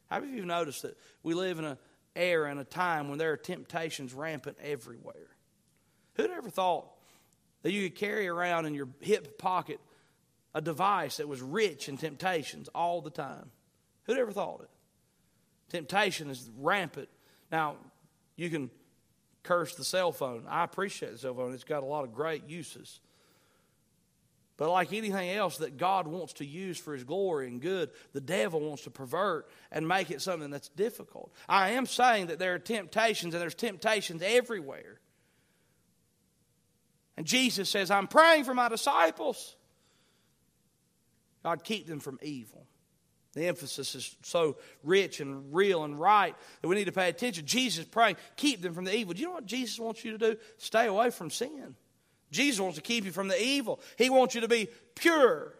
How 0.10 0.20
many 0.20 0.32
of 0.32 0.38
you 0.40 0.46
noticed 0.46 0.82
that 0.82 0.98
we 1.22 1.36
live 1.36 1.60
in 1.60 1.66
an 1.66 1.78
era 2.16 2.50
and 2.50 2.60
a 2.60 2.64
time 2.64 3.08
when 3.08 3.20
there 3.20 3.32
are 3.34 3.38
temptations 3.38 4.16
rampant 4.16 4.58
everywhere? 4.60 5.30
Who'd 6.16 6.32
ever 6.32 6.50
thought 6.50 6.88
that 7.62 7.72
you 7.72 7.88
could 7.88 8.00
carry 8.00 8.28
around 8.28 8.66
in 8.66 8.74
your 8.74 8.90
hip 9.00 9.38
pocket 9.38 9.80
a 10.56 10.62
device 10.62 11.18
that 11.18 11.28
was 11.28 11.42
rich 11.42 11.88
in 11.88 11.98
temptations 11.98 12.68
all 12.74 13.02
the 13.02 13.12
time? 13.12 13.52
Who'd 14.06 14.18
ever 14.18 14.32
thought 14.32 14.62
it? 14.62 14.70
Temptation 15.70 16.32
is 16.32 16.50
rampant 16.58 17.10
now, 17.54 17.76
you 18.36 18.50
can 18.50 18.72
curse 19.44 19.76
the 19.76 19.84
cell 19.84 20.12
phone. 20.12 20.46
I 20.50 20.64
appreciate 20.64 21.12
the 21.12 21.20
cell 21.20 21.36
phone, 21.36 21.54
it's 21.54 21.64
got 21.64 21.84
a 21.84 21.86
lot 21.86 22.04
of 22.04 22.12
great 22.12 22.50
uses. 22.50 23.00
But 24.58 24.72
like 24.72 24.92
anything 24.92 25.30
else 25.30 25.58
that 25.58 25.78
God 25.78 26.08
wants 26.08 26.34
to 26.34 26.46
use 26.46 26.80
for 26.80 26.94
his 26.94 27.04
glory 27.04 27.48
and 27.48 27.62
good, 27.62 27.92
the 28.12 28.22
devil 28.22 28.60
wants 28.60 28.86
to 28.86 28.90
pervert 28.90 29.52
and 29.72 29.88
make 29.88 30.10
it 30.10 30.20
something 30.20 30.50
that's 30.50 30.70
difficult. 30.70 31.32
I 31.48 31.72
am 31.72 31.86
saying 31.86 32.28
that 32.28 32.40
there 32.40 32.56
are 32.56 32.60
temptations 32.60 33.36
and 33.36 33.42
there's 33.42 33.54
temptations 33.54 34.24
everywhere. 34.24 35.00
And 37.18 37.28
Jesus 37.28 37.70
says, 37.70 37.92
I'm 37.92 38.08
praying 38.08 38.46
for 38.46 38.56
my 38.56 38.68
disciples. 38.68 39.56
God, 41.44 41.64
keep 41.64 41.86
them 41.86 42.00
from 42.00 42.18
evil. 42.24 42.66
The 43.34 43.48
emphasis 43.48 43.96
is 43.96 44.16
so 44.22 44.58
rich 44.84 45.20
and 45.20 45.54
real 45.54 45.84
and 45.84 46.00
right 46.00 46.36
that 46.62 46.68
we 46.68 46.76
need 46.76 46.86
to 46.86 46.92
pay 46.92 47.10
attention. 47.10 47.46
Jesus 47.46 47.86
praying, 47.86 48.18
keep 48.36 48.62
them 48.62 48.74
from 48.74 48.86
the 48.86 48.96
evil. 48.96 49.14
Do 49.14 49.22
you 49.22 49.28
know 49.28 49.34
what 49.34 49.46
Jesus 49.46 49.80
wants 49.80 50.06
you 50.06 50.12
to 50.12 50.18
do? 50.18 50.38
Stay 50.58 50.86
away 50.86 51.10
from 51.10 51.32
sin. 51.32 51.76
Jesus 52.32 52.60
wants 52.60 52.76
to 52.76 52.82
keep 52.82 53.06
you 53.06 53.12
from 53.12 53.28
the 53.28 53.42
evil. 53.42 53.80
He 53.98 54.10
wants 54.10 54.36
you 54.36 54.42
to 54.42 54.48
be 54.48 54.68
pure. 54.96 55.54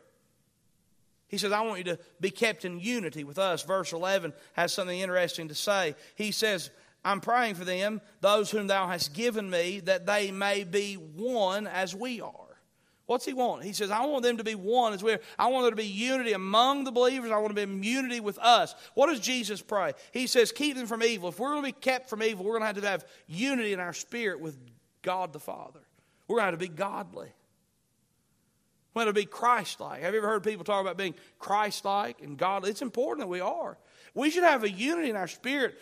He 1.28 1.40
says, 1.40 1.52
I 1.52 1.62
want 1.62 1.80
you 1.80 1.86
to 1.86 2.00
be 2.22 2.30
kept 2.30 2.64
in 2.64 2.80
unity 2.80 3.24
with 3.24 3.40
us. 3.40 3.64
Verse 3.64 3.92
11 3.92 4.34
has 4.54 4.72
something 4.72 5.00
interesting 5.00 5.48
to 5.48 5.56
say. 5.56 5.96
He 6.16 6.32
says, 6.32 6.70
I'm 7.04 7.22
praying 7.22 7.56
for 7.56 7.66
them, 7.66 8.02
those 8.22 8.52
whom 8.52 8.68
thou 8.68 8.88
hast 8.88 9.16
given 9.16 9.50
me, 9.50 9.80
that 9.82 10.06
they 10.06 10.32
may 10.32 10.64
be 10.64 10.94
one 10.94 11.66
as 11.66 11.96
we 11.96 12.22
are. 12.22 12.43
What's 13.06 13.26
he 13.26 13.34
want? 13.34 13.64
He 13.64 13.74
says, 13.74 13.92
I 13.92 14.06
want 14.06 14.24
them 14.24 14.38
to 14.38 14.44
be 14.44 14.56
one 14.56 14.94
as 14.94 15.04
we 15.04 15.12
are. 15.12 15.20
I 15.38 15.48
want 15.48 15.66
there 15.66 15.72
to 15.72 15.76
be 15.76 15.86
unity 15.86 16.32
among 16.32 16.86
the 16.86 16.92
believers. 16.92 17.32
I 17.32 17.38
want 17.38 17.50
to 17.50 17.54
be 17.54 17.64
in 17.64 17.84
unity 17.84 18.22
with 18.22 18.40
us. 18.40 18.76
What 18.94 19.08
does 19.08 19.20
Jesus 19.20 19.62
pray? 19.62 19.94
He 20.12 20.26
says, 20.26 20.54
keep 20.54 20.78
them 20.78 20.88
from 20.88 21.04
evil. 21.04 21.30
If 21.30 21.38
we're 21.38 21.50
going 21.50 21.64
to 21.64 21.68
be 21.68 21.74
kept 21.74 22.10
from 22.10 22.24
evil, 22.24 22.46
we're 22.46 22.60
going 22.60 22.62
to 22.62 22.68
have 22.68 22.82
to 22.82 22.88
have 22.88 23.06
unity 23.28 23.74
in 23.74 23.82
our 23.82 23.92
spirit 23.92 24.40
with 24.40 24.58
God 25.02 25.34
the 25.34 25.40
Father. 25.40 25.82
We're 26.28 26.38
going 26.38 26.48
to 26.48 26.52
have 26.52 26.60
to 26.60 26.66
be 26.70 26.74
godly. 26.74 27.28
We're 28.94 29.04
going 29.04 29.14
to 29.14 29.20
be 29.20 29.26
Christ 29.26 29.82
like. 29.82 30.02
Have 30.02 30.14
you 30.14 30.20
ever 30.20 30.28
heard 30.28 30.44
people 30.44 30.64
talk 30.64 30.82
about 30.82 30.98
being 30.98 31.16
Christ 31.40 31.84
like 31.84 32.22
and 32.22 32.38
godly? 32.38 32.70
It's 32.70 32.82
important 32.82 33.26
that 33.26 33.30
we 33.30 33.42
are. 33.42 33.78
We 34.14 34.30
should 34.30 34.44
have 34.44 34.64
a 34.64 34.70
unity 34.70 35.10
in 35.10 35.16
our 35.18 35.28
spirit 35.28 35.78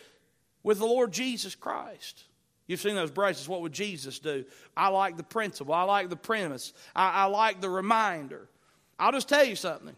with 0.64 0.78
the 0.78 0.86
Lord 0.86 1.12
Jesus 1.12 1.54
Christ. 1.54 2.24
You've 2.66 2.80
seen 2.80 2.94
those 2.94 3.10
bracelets. 3.10 3.48
What 3.48 3.62
would 3.62 3.72
Jesus 3.72 4.18
do? 4.18 4.44
I 4.76 4.88
like 4.88 5.16
the 5.16 5.22
principle. 5.22 5.74
I 5.74 5.82
like 5.82 6.08
the 6.08 6.16
premise. 6.16 6.72
I, 6.94 7.10
I 7.10 7.24
like 7.24 7.60
the 7.60 7.70
reminder. 7.70 8.48
I'll 8.98 9.12
just 9.12 9.28
tell 9.28 9.44
you 9.44 9.56
something. 9.56 9.96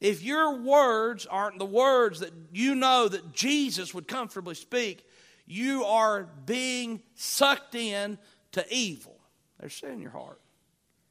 If 0.00 0.22
your 0.22 0.58
words 0.58 1.26
aren't 1.26 1.58
the 1.58 1.66
words 1.66 2.20
that 2.20 2.32
you 2.52 2.74
know 2.74 3.08
that 3.08 3.32
Jesus 3.32 3.94
would 3.94 4.06
comfortably 4.06 4.54
speak, 4.54 5.06
you 5.46 5.84
are 5.84 6.28
being 6.44 7.02
sucked 7.14 7.74
in 7.74 8.18
to 8.52 8.64
evil. 8.72 9.18
There's 9.58 9.74
sin 9.74 9.92
in 9.92 10.00
your 10.02 10.10
heart 10.10 10.40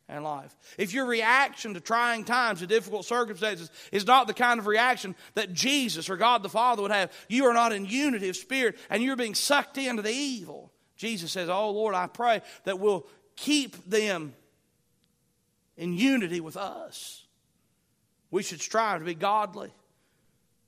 and 0.07 0.23
life. 0.23 0.55
If 0.77 0.93
your 0.93 1.05
reaction 1.05 1.73
to 1.73 1.79
trying 1.79 2.25
times, 2.25 2.59
to 2.59 2.67
difficult 2.67 3.05
circumstances, 3.05 3.71
is 3.91 4.05
not 4.05 4.27
the 4.27 4.33
kind 4.33 4.59
of 4.59 4.67
reaction 4.67 5.15
that 5.33 5.53
Jesus 5.53 6.09
or 6.09 6.17
God 6.17 6.43
the 6.43 6.49
Father 6.49 6.81
would 6.81 6.91
have, 6.91 7.11
you 7.27 7.45
are 7.45 7.53
not 7.53 7.71
in 7.71 7.85
unity 7.85 8.29
of 8.29 8.35
spirit 8.35 8.77
and 8.89 9.01
you're 9.01 9.15
being 9.15 9.35
sucked 9.35 9.77
into 9.77 10.01
the 10.01 10.11
evil. 10.11 10.71
Jesus 10.95 11.31
says, 11.31 11.49
Oh 11.49 11.71
Lord, 11.71 11.95
I 11.95 12.07
pray 12.07 12.41
that 12.65 12.79
we'll 12.79 13.07
keep 13.35 13.83
them 13.89 14.33
in 15.77 15.93
unity 15.93 16.39
with 16.39 16.57
us. 16.57 17.25
We 18.31 18.43
should 18.43 18.61
strive 18.61 18.99
to 18.99 19.05
be 19.05 19.15
godly. 19.15 19.73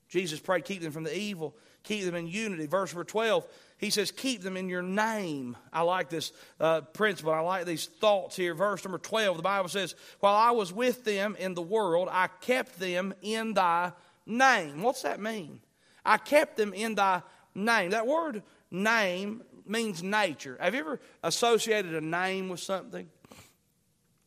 Jesus 0.09 0.39
prayed, 0.39 0.65
keep 0.65 0.81
them 0.81 0.91
from 0.91 1.03
the 1.03 1.17
evil, 1.17 1.55
keep 1.83 2.05
them 2.05 2.15
in 2.15 2.27
unity. 2.27 2.65
Verse 2.65 2.93
number 2.93 3.03
12 3.03 3.45
he 3.77 3.89
says, 3.89 4.11
Keep 4.11 4.41
them 4.41 4.57
in 4.57 4.69
your 4.69 4.81
name. 4.81 5.55
I 5.71 5.81
like 5.81 6.09
this 6.09 6.31
uh, 6.59 6.81
principle. 6.81 7.31
I 7.31 7.39
like 7.41 7.65
these 7.65 7.85
thoughts 7.85 8.35
here. 8.35 8.53
Verse 8.53 8.83
number 8.83 8.97
12, 8.97 9.37
the 9.37 9.43
Bible 9.43 9.69
says, 9.69 9.95
While 10.19 10.35
I 10.35 10.51
was 10.51 10.73
with 10.73 11.03
them 11.03 11.35
in 11.39 11.53
the 11.53 11.61
world, 11.61 12.09
I 12.11 12.27
kept 12.41 12.79
them 12.79 13.13
in 13.21 13.53
thy 13.53 13.93
name. 14.25 14.81
What's 14.81 15.03
that 15.03 15.19
mean? 15.19 15.61
I 16.03 16.17
kept 16.17 16.57
them 16.57 16.73
in 16.73 16.95
thy 16.95 17.21
name. 17.53 17.91
That 17.91 18.07
word 18.07 18.41
name 18.71 19.43
means 19.65 20.01
nature. 20.01 20.57
Have 20.59 20.73
you 20.73 20.79
ever 20.79 20.99
associated 21.23 21.93
a 21.93 22.01
name 22.01 22.49
with 22.49 22.59
something? 22.59 23.07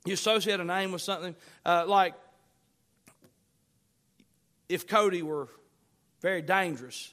You 0.04 0.14
associate 0.14 0.60
a 0.60 0.64
name 0.64 0.92
with 0.92 1.02
something 1.02 1.34
uh, 1.66 1.84
like 1.86 2.14
if 4.68 4.86
Cody 4.86 5.22
were 5.22 5.48
very 6.22 6.40
dangerous 6.40 7.12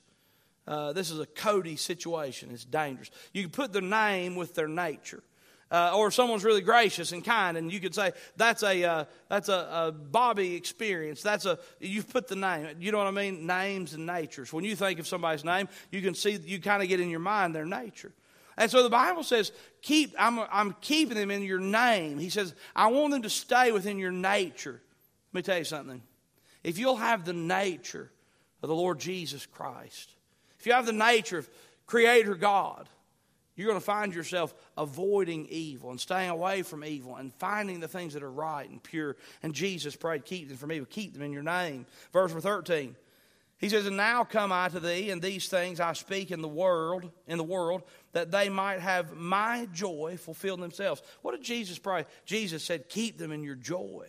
uh, 0.68 0.94
this 0.94 1.12
is 1.12 1.20
a 1.20 1.26
Cody 1.26 1.76
situation. 1.76 2.50
It's 2.52 2.66
dangerous. 2.66 3.10
You 3.34 3.44
can 3.44 3.52
put 3.52 3.74
their 3.74 3.82
name 3.82 4.36
with 4.36 4.54
their 4.54 4.68
nature. 4.68 5.24
Uh, 5.70 5.92
or 5.94 6.12
someone's 6.12 6.46
really 6.46 6.62
gracious 6.62 7.12
and 7.12 7.26
kind, 7.26 7.58
and 7.58 7.74
you 7.74 7.82
could 7.82 7.94
say 7.94 8.14
that's 8.38 8.64
a 8.64 8.86
uh, 8.86 9.06
that's 9.28 9.50
a, 9.50 9.68
a, 9.70 9.92
Bobby 9.92 10.56
experience. 10.56 11.22
That's 11.22 11.46
a 11.46 11.60
you've 11.82 12.08
put 12.08 12.30
the 12.30 12.38
name. 12.38 12.78
You 12.80 12.94
know 12.94 13.00
what 13.00 13.08
I 13.08 13.12
mean? 13.12 13.46
Names 13.46 13.94
and 13.94 14.06
natures. 14.06 14.54
When 14.54 14.64
you 14.64 14.78
think 14.78 14.98
of 14.98 15.08
somebody's 15.08 15.44
name, 15.44 15.68
you 15.92 16.02
can 16.02 16.14
see 16.14 16.40
you 16.42 16.62
kind 16.62 16.82
of 16.82 16.88
get 16.88 17.02
in 17.02 17.10
your 17.10 17.20
mind 17.20 17.54
their 17.54 17.66
nature. 17.66 18.14
And 18.58 18.72
so 18.72 18.82
the 18.82 18.90
Bible 18.90 19.24
says, 19.24 19.52
keep. 19.82 20.16
I'm 20.18 20.40
I'm 20.50 20.74
keeping 20.80 21.18
them 21.18 21.32
in 21.32 21.44
your 21.44 21.60
name. 21.60 22.18
He 22.18 22.30
says, 22.30 22.56
I 22.74 22.88
want 22.88 23.12
them 23.12 23.24
to 23.24 23.30
stay 23.30 23.74
within 23.74 24.00
your 24.00 24.14
nature. 24.14 24.82
Let 25.34 25.40
me 25.40 25.42
tell 25.42 25.58
you 25.58 25.66
something. 25.66 26.02
If 26.64 26.78
you'll 26.78 26.96
have 26.96 27.26
the 27.26 27.34
nature 27.34 28.10
of 28.64 28.70
the 28.70 28.76
Lord 28.76 29.00
Jesus 29.00 29.46
Christ, 29.46 30.14
if 30.60 30.66
you 30.66 30.74
have 30.74 30.86
the 30.86 30.94
nature 30.94 31.38
of 31.40 31.50
Creator 31.86 32.36
God, 32.36 32.90
you're 33.56 33.68
going 33.68 33.80
to 33.80 33.86
find 33.86 34.14
yourself 34.14 34.54
avoiding 34.78 35.48
evil 35.48 35.90
and 35.90 36.00
staying 36.00 36.30
away 36.30 36.62
from 36.62 36.86
evil 36.86 37.16
and 37.16 37.34
finding 37.34 37.80
the 37.80 37.88
things 37.88 38.14
that 38.14 38.22
are 38.22 38.32
right 38.32 38.70
and 38.70 38.82
pure. 38.82 39.18
And 39.42 39.54
Jesus 39.54 39.96
prayed, 39.96 40.26
Keep 40.26 40.50
them 40.50 40.58
from 40.58 40.72
evil, 40.72 40.88
keep 40.90 41.14
them 41.14 41.24
in 41.24 41.34
your 41.34 41.44
name. 41.44 41.88
Verse 42.14 42.32
13. 42.32 42.96
He 43.58 43.70
says, 43.70 43.88
And 43.88 43.98
now 43.98 44.24
come 44.24 44.52
I 44.52 44.70
to 44.70 44.80
thee, 44.80 45.10
and 45.10 45.20
these 45.20 45.48
things 45.48 45.80
I 45.80 45.94
speak 45.94 46.30
in 46.30 46.44
the 46.44 46.48
world, 46.48 47.10
in 47.26 47.40
the 47.40 47.44
world, 47.44 47.82
that 48.12 48.30
they 48.30 48.50
might 48.50 48.80
have 48.80 49.16
my 49.16 49.68
joy 49.74 50.18
fulfilled 50.20 50.62
themselves. 50.62 51.02
What 51.24 51.32
did 51.32 51.42
Jesus 51.42 51.80
pray? 51.80 52.06
Jesus 52.26 52.64
said, 52.64 52.90
Keep 52.90 53.18
them 53.18 53.32
in 53.32 53.44
your 53.44 53.56
joy. 53.56 54.08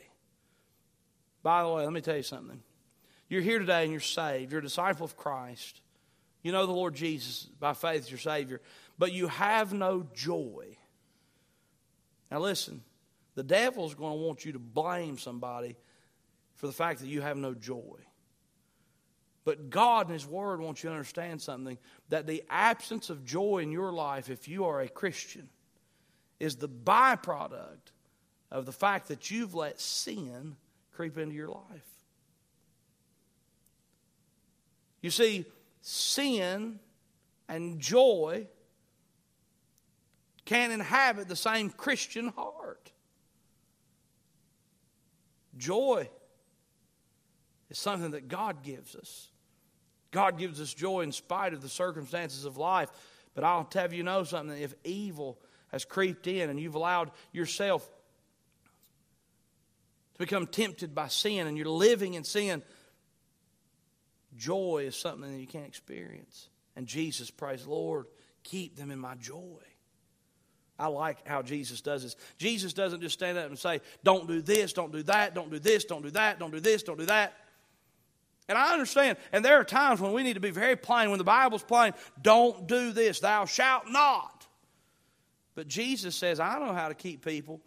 By 1.43 1.63
the 1.63 1.71
way, 1.71 1.85
let 1.85 1.93
me 1.93 2.03
tell 2.03 2.17
you 2.17 2.23
something. 2.23 2.63
You're 3.31 3.41
here 3.41 3.59
today 3.59 3.85
and 3.85 3.93
you're 3.93 4.01
saved. 4.01 4.53
You're 4.53 4.61
a 4.61 4.63
disciple 4.63 5.05
of 5.05 5.17
Christ. 5.17 5.81
You 6.43 6.53
know 6.53 6.67
the 6.67 6.73
Lord 6.73 6.95
Jesus 6.95 7.45
by 7.59 7.75
faith 7.75 8.11
your 8.11 8.19
Savior, 8.19 8.61
but 8.99 9.13
you 9.13 9.29
have 9.29 9.73
no 9.73 10.07
joy. 10.15 10.77
Now, 12.31 12.41
listen, 12.41 12.83
the 13.35 13.43
devil's 13.43 13.95
going 13.95 14.19
to 14.19 14.25
want 14.25 14.45
you 14.45 14.53
to 14.53 14.59
blame 14.59 15.19
somebody 15.19 15.77
for 16.57 16.67
the 16.67 16.73
fact 16.73 17.01
that 17.01 17.09
you 17.09 17.21
have 17.21 17.37
no 17.37 17.55
joy. 17.55 17.99
But 19.45 19.71
God 19.71 20.07
and 20.07 20.13
His 20.13 20.27
Word 20.27 20.61
wants 20.61 20.83
you 20.83 20.91
to 20.91 20.95
understand 20.95 21.41
something 21.41 21.79
that 22.11 22.27
the 22.27 22.45
absence 22.51 23.09
of 23.09 23.25
joy 23.25 23.59
in 23.59 23.73
your 23.73 23.93
life, 23.93 24.29
if 24.29 24.47
you 24.47 24.67
are 24.67 24.81
a 24.81 24.89
Christian, 24.89 25.49
is 26.39 26.57
the 26.57 26.69
byproduct 26.69 27.93
of 28.51 28.67
the 28.67 28.73
fact 28.73 29.09
that 29.09 29.31
you've 29.31 29.55
let 29.55 29.81
sin 29.81 30.57
creep 30.93 31.17
into 31.17 31.35
your 31.35 31.49
life. 31.49 31.89
You 35.01 35.11
see, 35.11 35.47
sin 35.81 36.81
and 37.49 37.81
joy 37.81 38.47
can't 40.45 40.73
inhabit 40.73 41.29
the 41.29 41.37
same 41.37 41.71
Christian 41.71 42.29
heart. 42.29 42.91
Joy 45.57 46.09
is 47.69 47.79
something 47.79 48.13
that 48.13 48.29
God 48.29 48.63
gives 48.63 48.97
us. 48.97 49.29
God 50.11 50.39
gives 50.39 50.61
us 50.61 50.73
joy 50.73 51.03
in 51.03 51.13
spite 51.13 51.53
of 51.53 51.61
the 51.61 51.69
circumstances 51.69 52.45
of 52.45 52.57
life. 52.57 52.91
But 53.35 53.45
I'll 53.45 53.69
have 53.75 53.93
you 53.93 54.03
know 54.03 54.25
something 54.25 54.57
if 54.57 54.75
evil 54.85 55.39
has 55.71 55.85
creeped 55.85 56.27
in 56.27 56.49
and 56.49 56.59
you've 56.59 56.75
allowed 56.75 57.11
yourself 57.33 57.89
to 60.15 60.19
become 60.19 60.47
tempted 60.47 60.95
by 60.95 61.09
sin 61.09 61.47
and 61.47 61.57
you're 61.57 61.67
living 61.67 62.15
in 62.15 62.25
sin, 62.25 62.63
Joy 64.39 64.85
is 64.87 64.97
something 64.97 65.31
that 65.31 65.39
you 65.39 65.47
can't 65.47 65.67
experience. 65.67 66.49
And 66.77 66.87
Jesus 66.87 67.31
prays, 67.31 67.67
Lord, 67.67 68.07
keep 68.45 68.77
them 68.77 68.91
in 68.91 68.99
my 68.99 69.17
joy. 69.17 69.61
I 70.79 70.87
like 70.87 71.27
how 71.27 71.43
Jesus 71.43 71.81
does 71.81 72.05
this. 72.05 72.15
Jesus 72.39 72.73
doesn't 72.73 73.01
just 73.01 73.15
stand 73.15 73.37
up 73.37 73.49
and 73.49 73.59
say, 73.59 73.81
Don't 74.05 74.29
do 74.29 74.41
this, 74.41 74.73
don't 74.73 74.93
do 74.93 75.03
that, 75.03 75.35
don't 75.35 75.51
do 75.51 75.59
this, 75.59 75.85
don't 75.85 76.03
do 76.03 76.11
that, 76.11 76.39
don't 76.39 76.53
do 76.53 76.61
this, 76.61 76.85
don't 76.85 76.99
do 76.99 77.07
that. 77.07 77.35
And 78.49 78.57
I 78.57 78.73
understand. 78.73 79.19
And 79.33 79.45
there 79.45 79.59
are 79.59 79.65
times 79.65 80.01
when 80.01 80.13
we 80.13 80.23
need 80.23 80.35
to 80.35 80.41
be 80.41 80.51
very 80.51 80.77
plain. 80.77 81.11
When 81.11 81.19
the 81.19 81.25
Bible's 81.25 81.65
plain, 81.65 81.93
don't 82.23 82.67
do 82.67 82.93
this, 82.93 83.21
thou 83.21 83.45
shalt 83.45 83.91
not. 83.91 84.47
But 85.55 85.67
Jesus 85.67 86.15
says, 86.15 86.39
I 86.39 86.59
know 86.61 86.73
how 86.73 86.89
to 86.89 86.95
keep 86.95 87.25
people 87.25 87.61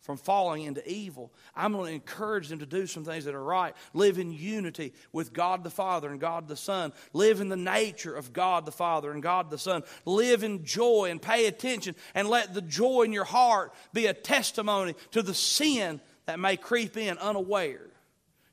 from 0.00 0.16
falling 0.16 0.62
into 0.62 0.88
evil. 0.90 1.32
I'm 1.54 1.72
going 1.72 1.86
to 1.86 1.94
encourage 1.94 2.48
them 2.48 2.60
to 2.60 2.66
do 2.66 2.86
some 2.86 3.04
things 3.04 3.24
that 3.26 3.34
are 3.34 3.42
right. 3.42 3.74
Live 3.92 4.18
in 4.18 4.32
unity 4.32 4.94
with 5.12 5.32
God 5.32 5.62
the 5.62 5.70
Father 5.70 6.10
and 6.10 6.18
God 6.18 6.48
the 6.48 6.56
Son. 6.56 6.92
Live 7.12 7.40
in 7.40 7.48
the 7.48 7.56
nature 7.56 8.14
of 8.14 8.32
God 8.32 8.64
the 8.64 8.72
Father 8.72 9.12
and 9.12 9.22
God 9.22 9.50
the 9.50 9.58
Son. 9.58 9.82
Live 10.06 10.42
in 10.42 10.64
joy 10.64 11.08
and 11.10 11.20
pay 11.20 11.46
attention 11.46 11.94
and 12.14 12.28
let 12.28 12.54
the 12.54 12.62
joy 12.62 13.02
in 13.02 13.12
your 13.12 13.24
heart 13.24 13.74
be 13.92 14.06
a 14.06 14.14
testimony 14.14 14.94
to 15.10 15.22
the 15.22 15.34
sin 15.34 16.00
that 16.26 16.40
may 16.40 16.56
creep 16.56 16.96
in 16.96 17.18
unaware. 17.18 17.90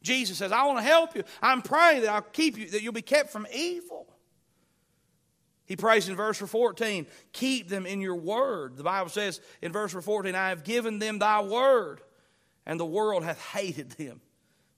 Jesus 0.02 0.38
says, 0.38 0.52
I 0.52 0.66
want 0.66 0.80
to 0.80 0.84
help 0.84 1.16
you. 1.16 1.24
I'm 1.42 1.62
praying 1.62 2.02
that 2.02 2.10
I'll 2.10 2.22
keep 2.22 2.58
you, 2.58 2.70
that 2.70 2.82
you'll 2.82 2.94
be 2.94 3.02
kept 3.02 3.30
from 3.30 3.48
evil. 3.54 4.08
He 5.68 5.76
prays 5.76 6.08
in 6.08 6.16
verse 6.16 6.38
14, 6.38 7.06
keep 7.34 7.68
them 7.68 7.86
in 7.86 8.00
your 8.00 8.16
word. 8.16 8.78
The 8.78 8.84
Bible 8.84 9.10
says 9.10 9.42
in 9.62 9.74
verse 9.74 9.92
14, 9.94 10.34
I 10.34 10.50
have 10.50 10.64
given 10.64 10.98
them 10.98 11.20
thy 11.20 11.42
word, 11.42 12.00
and 12.66 12.80
the 12.80 12.86
world 12.86 13.24
hath 13.24 13.42
hated 13.52 13.92
them, 13.92 14.22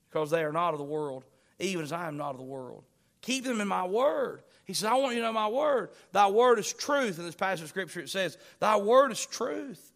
because 0.09 0.31
they 0.31 0.43
are 0.43 0.51
not 0.51 0.73
of 0.73 0.79
the 0.79 0.85
world, 0.85 1.25
even 1.59 1.83
as 1.83 1.91
I 1.91 2.07
am 2.07 2.17
not 2.17 2.31
of 2.31 2.37
the 2.37 2.43
world. 2.43 2.83
Keep 3.21 3.43
them 3.43 3.61
in 3.61 3.67
my 3.67 3.85
word. 3.85 4.41
He 4.65 4.73
says, 4.73 4.85
I 4.85 4.95
want 4.95 5.13
you 5.13 5.21
to 5.21 5.27
know 5.27 5.33
my 5.33 5.47
word. 5.47 5.91
Thy 6.11 6.27
word 6.27 6.57
is 6.57 6.73
truth. 6.73 7.19
In 7.19 7.25
this 7.25 7.35
passage 7.35 7.63
of 7.63 7.69
Scripture, 7.69 7.99
it 7.99 8.09
says, 8.09 8.37
Thy 8.59 8.77
word 8.77 9.11
is 9.11 9.23
truth. 9.23 9.91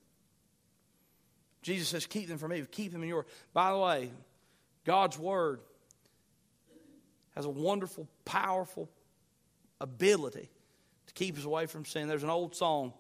Jesus 1.64 1.88
says, 1.88 2.06
Keep 2.06 2.28
them 2.28 2.38
from 2.38 2.54
evil. 2.54 2.68
Keep 2.70 2.92
them 2.92 3.02
in 3.02 3.10
your. 3.10 3.26
By 3.54 3.72
the 3.72 3.80
way, 3.80 4.12
God's 4.84 5.18
word 5.18 5.62
has 7.36 7.46
a 7.46 7.50
wonderful, 7.50 8.08
powerful 8.26 8.90
ability 9.80 10.50
to 11.13 11.23
keep 11.23 11.38
us 11.38 11.45
away 11.45 11.65
from 11.65 11.86
sin. 11.86 12.08
There's 12.08 12.23
an 12.23 12.30
old 12.30 12.56
song 12.56 12.93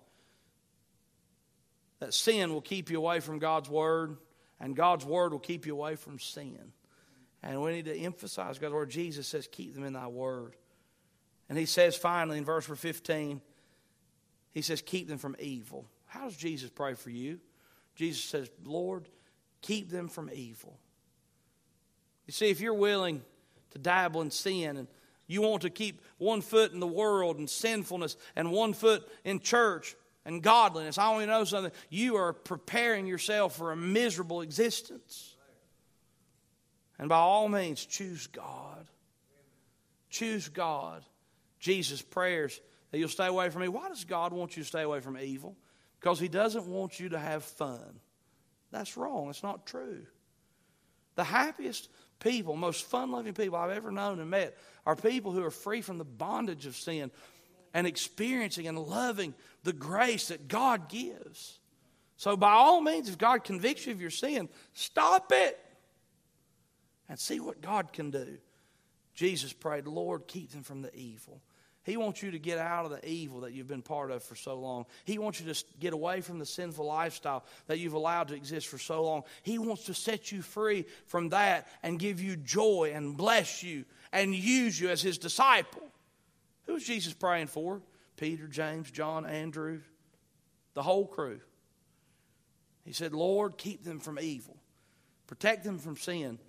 that 1.99 2.13
sin 2.13 2.53
will 2.53 2.61
keep 2.61 2.89
you 2.89 2.97
away 2.97 3.19
from 3.19 3.39
God's 3.39 3.69
word, 3.69 4.17
and 4.59 4.75
God's 4.75 5.05
word 5.05 5.31
will 5.31 5.39
keep 5.39 5.65
you 5.65 5.73
away 5.73 5.95
from 5.95 6.19
sin. 6.19 6.73
And 7.41 7.61
we 7.61 7.73
need 7.73 7.85
to 7.85 7.97
emphasize 7.97 8.59
God's 8.59 8.73
word. 8.73 8.89
Jesus 8.89 9.27
says, 9.27 9.47
Keep 9.51 9.73
them 9.73 9.83
in 9.83 9.93
thy 9.93 10.07
word. 10.07 10.55
And 11.49 11.57
he 11.57 11.65
says 11.65 11.95
finally 11.95 12.37
in 12.37 12.45
verse 12.45 12.65
15, 12.65 13.41
he 14.51 14.61
says, 14.61 14.81
Keep 14.81 15.09
them 15.09 15.17
from 15.17 15.35
evil. 15.39 15.85
How 16.05 16.25
does 16.25 16.37
Jesus 16.37 16.69
pray 16.69 16.93
for 16.93 17.09
you? 17.09 17.39
Jesus 17.95 18.23
says, 18.23 18.49
Lord, 18.63 19.09
keep 19.61 19.89
them 19.89 20.07
from 20.07 20.29
evil. 20.33 20.79
You 22.27 22.33
see, 22.33 22.49
if 22.49 22.61
you're 22.61 22.73
willing 22.73 23.21
to 23.71 23.79
dabble 23.79 24.21
in 24.21 24.31
sin 24.31 24.77
and 24.77 24.87
you 25.27 25.41
want 25.41 25.61
to 25.63 25.69
keep 25.69 26.01
one 26.17 26.41
foot 26.41 26.73
in 26.73 26.79
the 26.79 26.87
world 26.87 27.37
and 27.37 27.49
sinfulness 27.49 28.17
and 28.35 28.51
one 28.51 28.73
foot 28.73 29.07
in 29.23 29.39
church 29.39 29.95
and 30.25 30.41
godliness, 30.41 30.97
I 30.97 31.11
only 31.11 31.25
know 31.25 31.43
something. 31.43 31.71
You 31.89 32.15
are 32.15 32.33
preparing 32.33 33.07
yourself 33.07 33.55
for 33.55 33.71
a 33.71 33.75
miserable 33.75 34.41
existence. 34.41 35.35
And 36.97 37.09
by 37.09 37.17
all 37.17 37.49
means, 37.49 37.85
choose 37.85 38.27
God. 38.27 38.87
Choose 40.09 40.49
God. 40.49 41.03
Jesus' 41.59 42.01
prayers 42.01 42.59
that 42.91 42.99
you'll 42.99 43.09
stay 43.09 43.27
away 43.27 43.49
from 43.49 43.63
me. 43.63 43.67
Why 43.67 43.89
does 43.89 44.05
God 44.05 44.31
want 44.31 44.55
you 44.55 44.63
to 44.63 44.67
stay 44.67 44.83
away 44.83 44.99
from 44.99 45.17
evil? 45.17 45.57
Because 45.99 46.19
He 46.19 46.27
doesn't 46.27 46.67
want 46.67 46.99
you 46.99 47.09
to 47.09 47.19
have 47.19 47.43
fun. 47.43 47.99
That's 48.71 48.95
wrong. 48.97 49.29
It's 49.29 49.43
not 49.43 49.65
true. 49.65 50.05
The 51.15 51.23
happiest 51.23 51.89
people, 52.23 52.55
most 52.55 52.85
fun 52.85 53.11
loving 53.11 53.33
people 53.33 53.57
I've 53.57 53.71
ever 53.71 53.91
known 53.91 54.19
and 54.19 54.29
met 54.29 54.57
are 54.85 54.95
people 54.95 55.31
who 55.31 55.43
are 55.43 55.51
free 55.51 55.81
from 55.81 55.97
the 55.97 56.05
bondage 56.05 56.65
of 56.65 56.75
sin 56.75 57.11
and 57.73 57.87
experiencing 57.87 58.67
and 58.67 58.77
loving 58.77 59.33
the 59.63 59.73
grace 59.73 60.29
that 60.29 60.47
God 60.47 60.89
gives. 60.89 61.59
So, 62.17 62.37
by 62.37 62.51
all 62.51 62.81
means, 62.81 63.09
if 63.09 63.17
God 63.17 63.43
convicts 63.43 63.85
you 63.85 63.93
of 63.93 64.01
your 64.01 64.09
sin, 64.09 64.47
stop 64.73 65.31
it 65.33 65.59
and 67.09 67.19
see 67.19 67.39
what 67.39 67.61
God 67.61 67.91
can 67.91 68.11
do. 68.11 68.37
Jesus 69.13 69.53
prayed, 69.53 69.87
Lord, 69.87 70.27
keep 70.27 70.51
them 70.51 70.63
from 70.63 70.81
the 70.81 70.95
evil. 70.95 71.41
He 71.83 71.97
wants 71.97 72.23
you 72.23 72.31
to 72.31 72.39
get 72.39 72.57
out 72.57 72.85
of 72.85 72.91
the 72.91 73.05
evil 73.07 73.41
that 73.41 73.51
you've 73.51 73.67
been 73.67 73.81
part 73.81 74.09
of 74.09 74.23
for 74.23 74.35
so 74.35 74.55
long. 74.55 74.85
He 75.03 75.17
wants 75.17 75.41
you 75.41 75.53
to 75.53 75.63
get 75.81 75.93
away 75.93 76.21
from 76.21 76.39
the 76.39 76.45
sinful 76.45 76.85
lifestyle 76.85 77.43
that 77.67 77.77
you've 77.77 77.93
allowed 77.93 78.29
to 78.29 78.35
exist 78.35 78.67
for 78.67 78.77
so 78.77 79.03
long. 79.03 79.23
He 79.41 79.57
wants 79.57 79.85
to 79.85 79.93
set 79.93 80.31
you 80.31 80.41
free 80.41 80.85
from 81.07 81.29
that 81.29 81.67
and 81.83 81.99
give 81.99 82.21
you 82.21 82.37
joy 82.37 82.93
and 82.95 83.17
bless 83.17 83.63
you 83.63 83.83
and 84.13 84.33
use 84.33 84.79
you 84.79 84.89
as 84.89 85.01
his 85.01 85.17
disciple. 85.17 85.83
Who 86.67 86.73
was 86.73 86.85
Jesus 86.85 87.13
praying 87.13 87.47
for? 87.47 87.81
Peter, 88.15 88.47
James, 88.47 88.89
John, 88.89 89.25
Andrew, 89.25 89.81
the 90.75 90.83
whole 90.83 91.05
crew. 91.05 91.41
He 92.85 92.93
said, 92.93 93.13
Lord, 93.13 93.57
keep 93.57 93.83
them 93.83 93.99
from 93.99 94.19
evil, 94.19 94.55
protect 95.27 95.65
them 95.65 95.79
from 95.79 95.97
sin, 95.97 96.39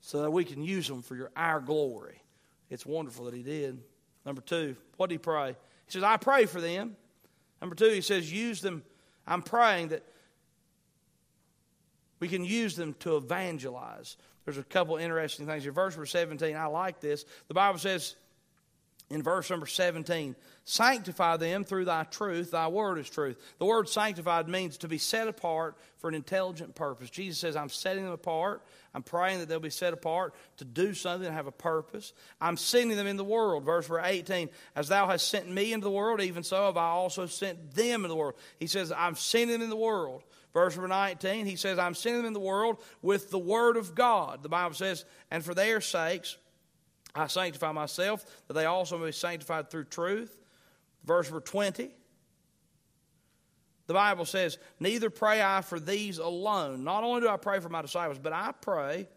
so 0.00 0.22
that 0.22 0.30
we 0.30 0.44
can 0.44 0.62
use 0.62 0.88
them 0.88 1.00
for 1.00 1.16
your, 1.16 1.30
our 1.36 1.60
glory. 1.60 2.20
It's 2.68 2.84
wonderful 2.84 3.26
that 3.26 3.34
he 3.34 3.42
did. 3.42 3.82
Number 4.24 4.40
two, 4.40 4.76
what 4.96 5.08
did 5.08 5.14
he 5.14 5.18
pray? 5.18 5.56
He 5.86 5.92
says, 5.92 6.02
I 6.02 6.16
pray 6.16 6.46
for 6.46 6.60
them. 6.60 6.96
Number 7.60 7.74
two, 7.74 7.90
he 7.90 8.00
says, 8.00 8.32
use 8.32 8.60
them. 8.60 8.82
I'm 9.26 9.42
praying 9.42 9.88
that 9.88 10.04
we 12.20 12.28
can 12.28 12.44
use 12.44 12.76
them 12.76 12.94
to 13.00 13.16
evangelize. 13.16 14.16
There's 14.44 14.58
a 14.58 14.64
couple 14.64 14.96
interesting 14.96 15.46
things 15.46 15.62
here. 15.64 15.72
Verse 15.72 15.94
number 15.94 16.06
17, 16.06 16.56
I 16.56 16.66
like 16.66 17.00
this. 17.00 17.24
The 17.48 17.54
Bible 17.54 17.78
says 17.78 18.16
in 19.12 19.22
verse 19.22 19.50
number 19.50 19.66
17, 19.66 20.34
Sanctify 20.64 21.38
them 21.38 21.64
through 21.64 21.86
thy 21.86 22.04
truth. 22.04 22.52
Thy 22.52 22.68
word 22.68 22.98
is 22.98 23.10
truth. 23.10 23.36
The 23.58 23.64
word 23.64 23.88
sanctified 23.88 24.48
means 24.48 24.78
to 24.78 24.88
be 24.88 24.98
set 24.98 25.26
apart 25.26 25.76
for 25.98 26.08
an 26.08 26.14
intelligent 26.14 26.76
purpose. 26.76 27.10
Jesus 27.10 27.38
says, 27.40 27.56
I'm 27.56 27.68
setting 27.68 28.04
them 28.04 28.12
apart. 28.12 28.62
I'm 28.94 29.02
praying 29.02 29.40
that 29.40 29.48
they'll 29.48 29.58
be 29.58 29.70
set 29.70 29.92
apart 29.92 30.34
to 30.58 30.64
do 30.64 30.94
something 30.94 31.26
and 31.26 31.34
have 31.34 31.48
a 31.48 31.52
purpose. 31.52 32.12
I'm 32.40 32.56
sending 32.56 32.96
them 32.96 33.08
in 33.08 33.16
the 33.16 33.24
world. 33.24 33.64
Verse 33.64 33.90
18, 33.90 34.50
As 34.76 34.88
thou 34.88 35.08
hast 35.08 35.28
sent 35.28 35.50
me 35.50 35.72
into 35.72 35.84
the 35.84 35.90
world, 35.90 36.20
even 36.20 36.44
so 36.44 36.66
have 36.66 36.76
I 36.76 36.90
also 36.90 37.26
sent 37.26 37.74
them 37.74 38.04
into 38.04 38.08
the 38.08 38.16
world. 38.16 38.34
He 38.60 38.68
says, 38.68 38.92
I'm 38.92 39.16
sending 39.16 39.54
them 39.54 39.62
in 39.62 39.70
the 39.70 39.76
world. 39.76 40.22
Verse 40.54 40.76
number 40.76 40.88
19, 40.88 41.46
he 41.46 41.56
says, 41.56 41.78
I'm 41.78 41.94
sending 41.94 42.22
them 42.22 42.28
in 42.28 42.34
the 42.34 42.40
world 42.40 42.76
with 43.00 43.30
the 43.30 43.38
word 43.38 43.76
of 43.76 43.94
God. 43.94 44.42
The 44.42 44.48
Bible 44.48 44.74
says, 44.74 45.04
And 45.30 45.44
for 45.44 45.54
their 45.54 45.80
sakes 45.80 46.36
I 47.14 47.26
sanctify 47.26 47.72
myself, 47.72 48.24
that 48.46 48.54
they 48.54 48.64
also 48.64 48.98
may 48.98 49.06
be 49.06 49.12
sanctified 49.12 49.70
through 49.70 49.84
truth. 49.84 50.36
Verse 51.04 51.28
number 51.28 51.44
20. 51.44 51.90
The 53.86 53.94
Bible 53.94 54.24
says, 54.24 54.58
Neither 54.80 55.10
pray 55.10 55.42
I 55.42 55.60
for 55.60 55.78
these 55.78 56.18
alone. 56.18 56.84
Not 56.84 57.04
only 57.04 57.20
do 57.20 57.28
I 57.28 57.36
pray 57.36 57.60
for 57.60 57.68
my 57.68 57.82
disciples, 57.82 58.18
but 58.18 58.32
I 58.32 58.52
pray 58.60 59.08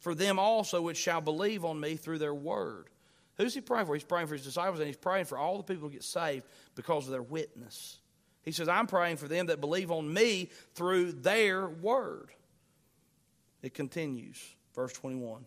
for 0.00 0.14
them 0.14 0.38
also 0.38 0.82
which 0.82 0.96
shall 0.96 1.20
believe 1.20 1.64
on 1.64 1.78
me 1.78 1.96
through 1.96 2.18
their 2.18 2.34
word. 2.34 2.88
Who's 3.36 3.54
he 3.54 3.60
praying 3.60 3.86
for? 3.86 3.94
He's 3.94 4.04
praying 4.04 4.26
for 4.28 4.34
his 4.34 4.44
disciples, 4.44 4.80
and 4.80 4.86
he's 4.86 4.96
praying 4.96 5.26
for 5.26 5.36
all 5.36 5.58
the 5.58 5.62
people 5.62 5.88
to 5.88 5.92
get 5.92 6.02
saved 6.02 6.46
because 6.74 7.04
of 7.04 7.12
their 7.12 7.22
witness. 7.22 7.98
He 8.42 8.52
says, 8.52 8.68
I'm 8.68 8.86
praying 8.86 9.18
for 9.18 9.28
them 9.28 9.46
that 9.46 9.60
believe 9.60 9.90
on 9.90 10.12
me 10.12 10.50
through 10.74 11.12
their 11.12 11.68
word. 11.68 12.30
It 13.62 13.74
continues, 13.74 14.38
verse 14.74 14.92
21. 14.92 15.44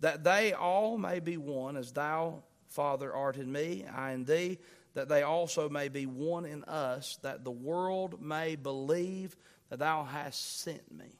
That 0.00 0.24
they 0.24 0.52
all 0.52 0.96
may 0.98 1.20
be 1.20 1.36
one, 1.36 1.76
as 1.76 1.92
thou, 1.92 2.42
Father, 2.68 3.12
art 3.12 3.36
in 3.36 3.50
me, 3.50 3.84
I 3.92 4.12
in 4.12 4.24
thee, 4.24 4.58
that 4.94 5.08
they 5.08 5.22
also 5.22 5.68
may 5.68 5.88
be 5.88 6.06
one 6.06 6.44
in 6.44 6.64
us, 6.64 7.18
that 7.22 7.44
the 7.44 7.50
world 7.50 8.20
may 8.20 8.56
believe 8.56 9.36
that 9.68 9.78
thou 9.78 10.04
hast 10.04 10.60
sent 10.62 10.92
me. 10.92 11.18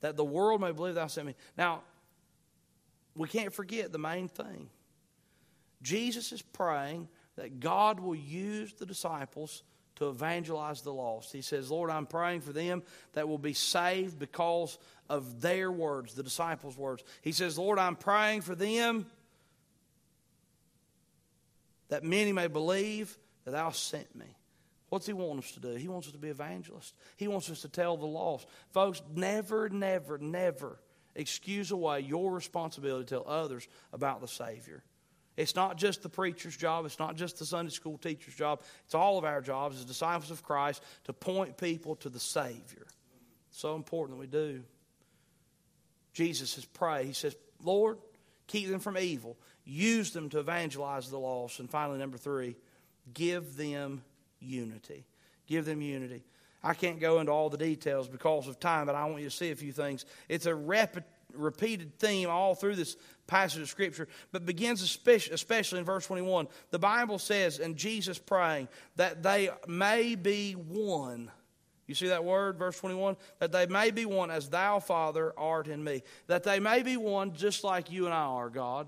That 0.00 0.16
the 0.16 0.24
world 0.24 0.60
may 0.60 0.72
believe 0.72 0.94
thou 0.94 1.06
sent 1.06 1.26
me. 1.26 1.34
Now, 1.56 1.82
we 3.14 3.28
can't 3.28 3.52
forget 3.52 3.92
the 3.92 3.98
main 3.98 4.28
thing. 4.28 4.68
Jesus 5.82 6.32
is 6.32 6.42
praying 6.42 7.08
that 7.36 7.60
God 7.60 8.00
will 8.00 8.14
use 8.14 8.74
the 8.74 8.86
disciples 8.86 9.62
to 10.00 10.08
evangelize 10.08 10.80
the 10.80 10.92
lost. 10.92 11.30
He 11.30 11.42
says, 11.42 11.70
Lord, 11.70 11.90
I'm 11.90 12.06
praying 12.06 12.40
for 12.40 12.52
them 12.52 12.82
that 13.12 13.28
will 13.28 13.38
be 13.38 13.52
saved 13.52 14.18
because 14.18 14.78
of 15.08 15.40
their 15.40 15.70
words, 15.70 16.14
the 16.14 16.22
disciples' 16.22 16.76
words. 16.76 17.04
He 17.22 17.32
says, 17.32 17.58
Lord, 17.58 17.78
I'm 17.78 17.96
praying 17.96 18.40
for 18.40 18.54
them 18.54 19.06
that 21.90 22.02
many 22.02 22.32
may 22.32 22.46
believe 22.46 23.16
that 23.44 23.50
thou 23.50 23.70
sent 23.70 24.14
me. 24.16 24.26
What's 24.88 25.06
he 25.06 25.12
want 25.12 25.38
us 25.38 25.52
to 25.52 25.60
do? 25.60 25.74
He 25.74 25.86
wants 25.86 26.08
us 26.08 26.12
to 26.14 26.18
be 26.18 26.28
evangelists. 26.28 26.94
He 27.16 27.28
wants 27.28 27.50
us 27.50 27.60
to 27.62 27.68
tell 27.68 27.96
the 27.96 28.06
lost. 28.06 28.48
Folks, 28.72 29.02
never, 29.14 29.68
never, 29.68 30.16
never 30.18 30.80
excuse 31.14 31.70
away 31.70 32.00
your 32.00 32.32
responsibility 32.32 33.04
to 33.04 33.14
tell 33.16 33.28
others 33.28 33.68
about 33.92 34.20
the 34.20 34.28
Savior. 34.28 34.82
It's 35.40 35.56
not 35.56 35.78
just 35.78 36.02
the 36.02 36.08
preacher's 36.10 36.56
job, 36.56 36.84
it's 36.84 36.98
not 36.98 37.16
just 37.16 37.38
the 37.38 37.46
Sunday 37.46 37.70
school 37.70 37.96
teacher's 37.96 38.34
job. 38.34 38.60
It's 38.84 38.94
all 38.94 39.16
of 39.16 39.24
our 39.24 39.40
jobs 39.40 39.78
as 39.78 39.86
disciples 39.86 40.30
of 40.30 40.42
Christ 40.42 40.82
to 41.04 41.14
point 41.14 41.56
people 41.56 41.96
to 41.96 42.10
the 42.10 42.20
Savior. 42.20 42.86
So 43.50 43.74
important 43.74 44.18
that 44.18 44.20
we 44.20 44.26
do. 44.26 44.62
Jesus 46.12 46.56
has 46.56 46.66
prayed. 46.66 47.06
He 47.06 47.12
says, 47.14 47.34
Lord, 47.62 47.98
keep 48.48 48.68
them 48.68 48.80
from 48.80 48.98
evil. 48.98 49.38
Use 49.64 50.10
them 50.10 50.28
to 50.28 50.40
evangelize 50.40 51.08
the 51.08 51.18
lost. 51.18 51.58
And 51.58 51.70
finally, 51.70 51.98
number 51.98 52.18
three, 52.18 52.56
give 53.14 53.56
them 53.56 54.02
unity. 54.40 55.06
Give 55.46 55.64
them 55.64 55.80
unity. 55.80 56.22
I 56.62 56.74
can't 56.74 57.00
go 57.00 57.20
into 57.20 57.32
all 57.32 57.48
the 57.48 57.56
details 57.56 58.08
because 58.08 58.46
of 58.46 58.60
time, 58.60 58.86
but 58.86 58.94
I 58.94 59.06
want 59.06 59.22
you 59.22 59.30
to 59.30 59.34
see 59.34 59.50
a 59.50 59.56
few 59.56 59.72
things. 59.72 60.04
It's 60.28 60.44
a 60.44 60.54
rep- 60.54 61.08
repeated 61.34 61.98
theme 61.98 62.28
all 62.28 62.54
through 62.54 62.76
this 62.76 62.96
passage 63.26 63.62
of 63.62 63.68
Scripture, 63.68 64.08
but 64.32 64.44
begins 64.44 64.82
especially 64.82 65.78
in 65.78 65.84
verse 65.84 66.06
21. 66.06 66.48
The 66.70 66.78
Bible 66.78 67.18
says, 67.18 67.58
and 67.58 67.76
Jesus 67.76 68.18
praying, 68.18 68.68
that 68.96 69.22
they 69.22 69.50
may 69.66 70.16
be 70.16 70.52
one. 70.52 71.30
You 71.86 71.94
see 71.94 72.08
that 72.08 72.24
word, 72.24 72.58
verse 72.58 72.78
21? 72.78 73.16
That 73.38 73.52
they 73.52 73.66
may 73.66 73.90
be 73.90 74.04
one 74.04 74.30
as 74.30 74.48
thou, 74.48 74.78
Father, 74.78 75.32
art 75.36 75.68
in 75.68 75.82
me. 75.82 76.02
That 76.26 76.44
they 76.44 76.60
may 76.60 76.82
be 76.82 76.96
one 76.96 77.34
just 77.34 77.64
like 77.64 77.90
you 77.90 78.04
and 78.04 78.14
I 78.14 78.22
are, 78.22 78.50
God. 78.50 78.86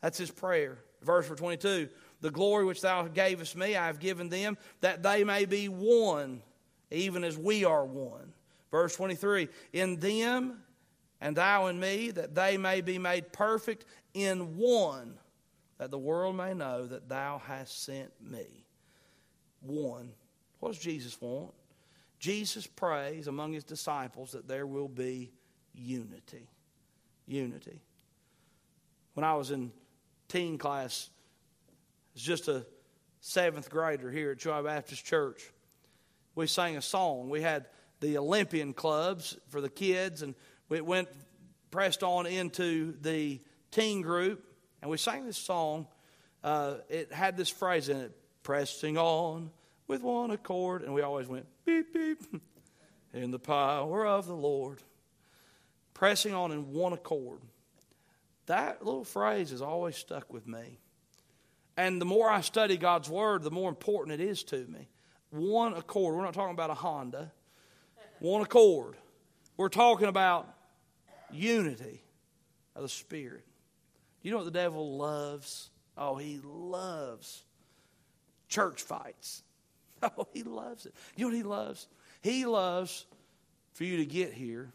That's 0.00 0.18
his 0.18 0.30
prayer. 0.30 0.78
Verse 1.02 1.28
22 1.28 1.88
The 2.20 2.30
glory 2.30 2.64
which 2.64 2.80
thou 2.80 3.08
gavest 3.08 3.56
me, 3.56 3.76
I 3.76 3.86
have 3.86 3.98
given 3.98 4.28
them, 4.28 4.58
that 4.80 5.02
they 5.02 5.24
may 5.24 5.46
be 5.46 5.68
one, 5.68 6.42
even 6.90 7.24
as 7.24 7.36
we 7.36 7.64
are 7.64 7.84
one. 7.84 8.32
Verse 8.70 8.94
23 8.96 9.48
In 9.72 9.98
them 9.98 10.62
and 11.20 11.36
thou 11.36 11.66
and 11.66 11.80
me, 11.80 12.10
that 12.12 12.34
they 12.34 12.56
may 12.56 12.80
be 12.80 12.98
made 12.98 13.32
perfect 13.32 13.84
in 14.14 14.56
one, 14.56 15.18
that 15.78 15.90
the 15.90 15.98
world 15.98 16.36
may 16.36 16.54
know 16.54 16.86
that 16.86 17.08
thou 17.08 17.40
hast 17.44 17.84
sent 17.84 18.10
me. 18.22 18.64
One. 19.60 20.12
What 20.58 20.72
does 20.72 20.78
Jesus 20.78 21.20
want? 21.20 21.52
Jesus 22.18 22.66
prays 22.66 23.26
among 23.28 23.52
his 23.52 23.64
disciples 23.64 24.32
that 24.32 24.46
there 24.46 24.66
will 24.66 24.88
be 24.88 25.32
unity. 25.72 26.48
Unity. 27.26 27.80
When 29.14 29.24
I 29.24 29.34
was 29.34 29.50
in 29.50 29.72
teen 30.28 30.58
class, 30.58 31.10
as 32.14 32.22
just 32.22 32.48
a 32.48 32.66
seventh 33.20 33.70
grader 33.70 34.10
here 34.10 34.32
at 34.32 34.38
Joy 34.38 34.62
Baptist 34.62 35.04
Church, 35.04 35.50
we 36.34 36.46
sang 36.46 36.76
a 36.76 36.82
song. 36.82 37.30
We 37.30 37.42
had 37.42 37.66
the 38.00 38.18
Olympian 38.18 38.72
clubs 38.72 39.36
for 39.48 39.60
the 39.60 39.68
kids, 39.68 40.22
and 40.22 40.34
we 40.70 40.80
went 40.80 41.08
pressed 41.70 42.02
on 42.02 42.26
into 42.26 42.94
the 43.02 43.40
teen 43.70 44.00
group, 44.00 44.42
and 44.80 44.90
we 44.90 44.96
sang 44.96 45.26
this 45.26 45.36
song. 45.36 45.86
Uh, 46.42 46.76
it 46.88 47.12
had 47.12 47.36
this 47.36 47.50
phrase 47.50 47.90
in 47.90 47.98
it 47.98 48.16
pressing 48.42 48.96
on 48.96 49.50
with 49.88 50.02
one 50.02 50.30
accord. 50.30 50.82
And 50.82 50.94
we 50.94 51.02
always 51.02 51.26
went 51.26 51.46
beep, 51.66 51.92
beep, 51.92 52.20
in 53.12 53.30
the 53.30 53.38
power 53.38 54.06
of 54.06 54.26
the 54.26 54.34
Lord. 54.34 54.80
Pressing 55.92 56.32
on 56.32 56.52
in 56.52 56.72
one 56.72 56.92
accord. 56.92 57.40
That 58.46 58.84
little 58.84 59.04
phrase 59.04 59.50
has 59.50 59.60
always 59.60 59.96
stuck 59.96 60.32
with 60.32 60.46
me. 60.46 60.78
And 61.76 62.00
the 62.00 62.06
more 62.06 62.30
I 62.30 62.40
study 62.40 62.76
God's 62.76 63.08
Word, 63.08 63.42
the 63.42 63.50
more 63.50 63.68
important 63.68 64.20
it 64.20 64.24
is 64.24 64.42
to 64.44 64.64
me. 64.66 64.88
One 65.30 65.74
accord. 65.74 66.14
We're 66.14 66.24
not 66.24 66.34
talking 66.34 66.54
about 66.54 66.70
a 66.70 66.74
Honda. 66.74 67.32
One 68.20 68.42
accord. 68.42 68.96
We're 69.56 69.68
talking 69.68 70.08
about 70.08 70.48
unity 71.32 72.02
of 72.74 72.82
the 72.82 72.88
Spirit. 72.88 73.44
You 74.22 74.30
know 74.30 74.38
what 74.38 74.44
the 74.44 74.50
devil 74.50 74.96
loves? 74.96 75.70
Oh, 75.96 76.16
he 76.16 76.40
loves 76.44 77.42
church 78.48 78.82
fights. 78.82 79.42
Oh, 80.02 80.26
he 80.32 80.44
loves 80.44 80.86
it. 80.86 80.94
You 81.14 81.26
know 81.26 81.28
what 81.28 81.36
he 81.36 81.42
loves? 81.42 81.86
He 82.22 82.46
loves 82.46 83.04
for 83.74 83.84
you 83.84 83.98
to 83.98 84.06
get 84.06 84.32
here 84.32 84.72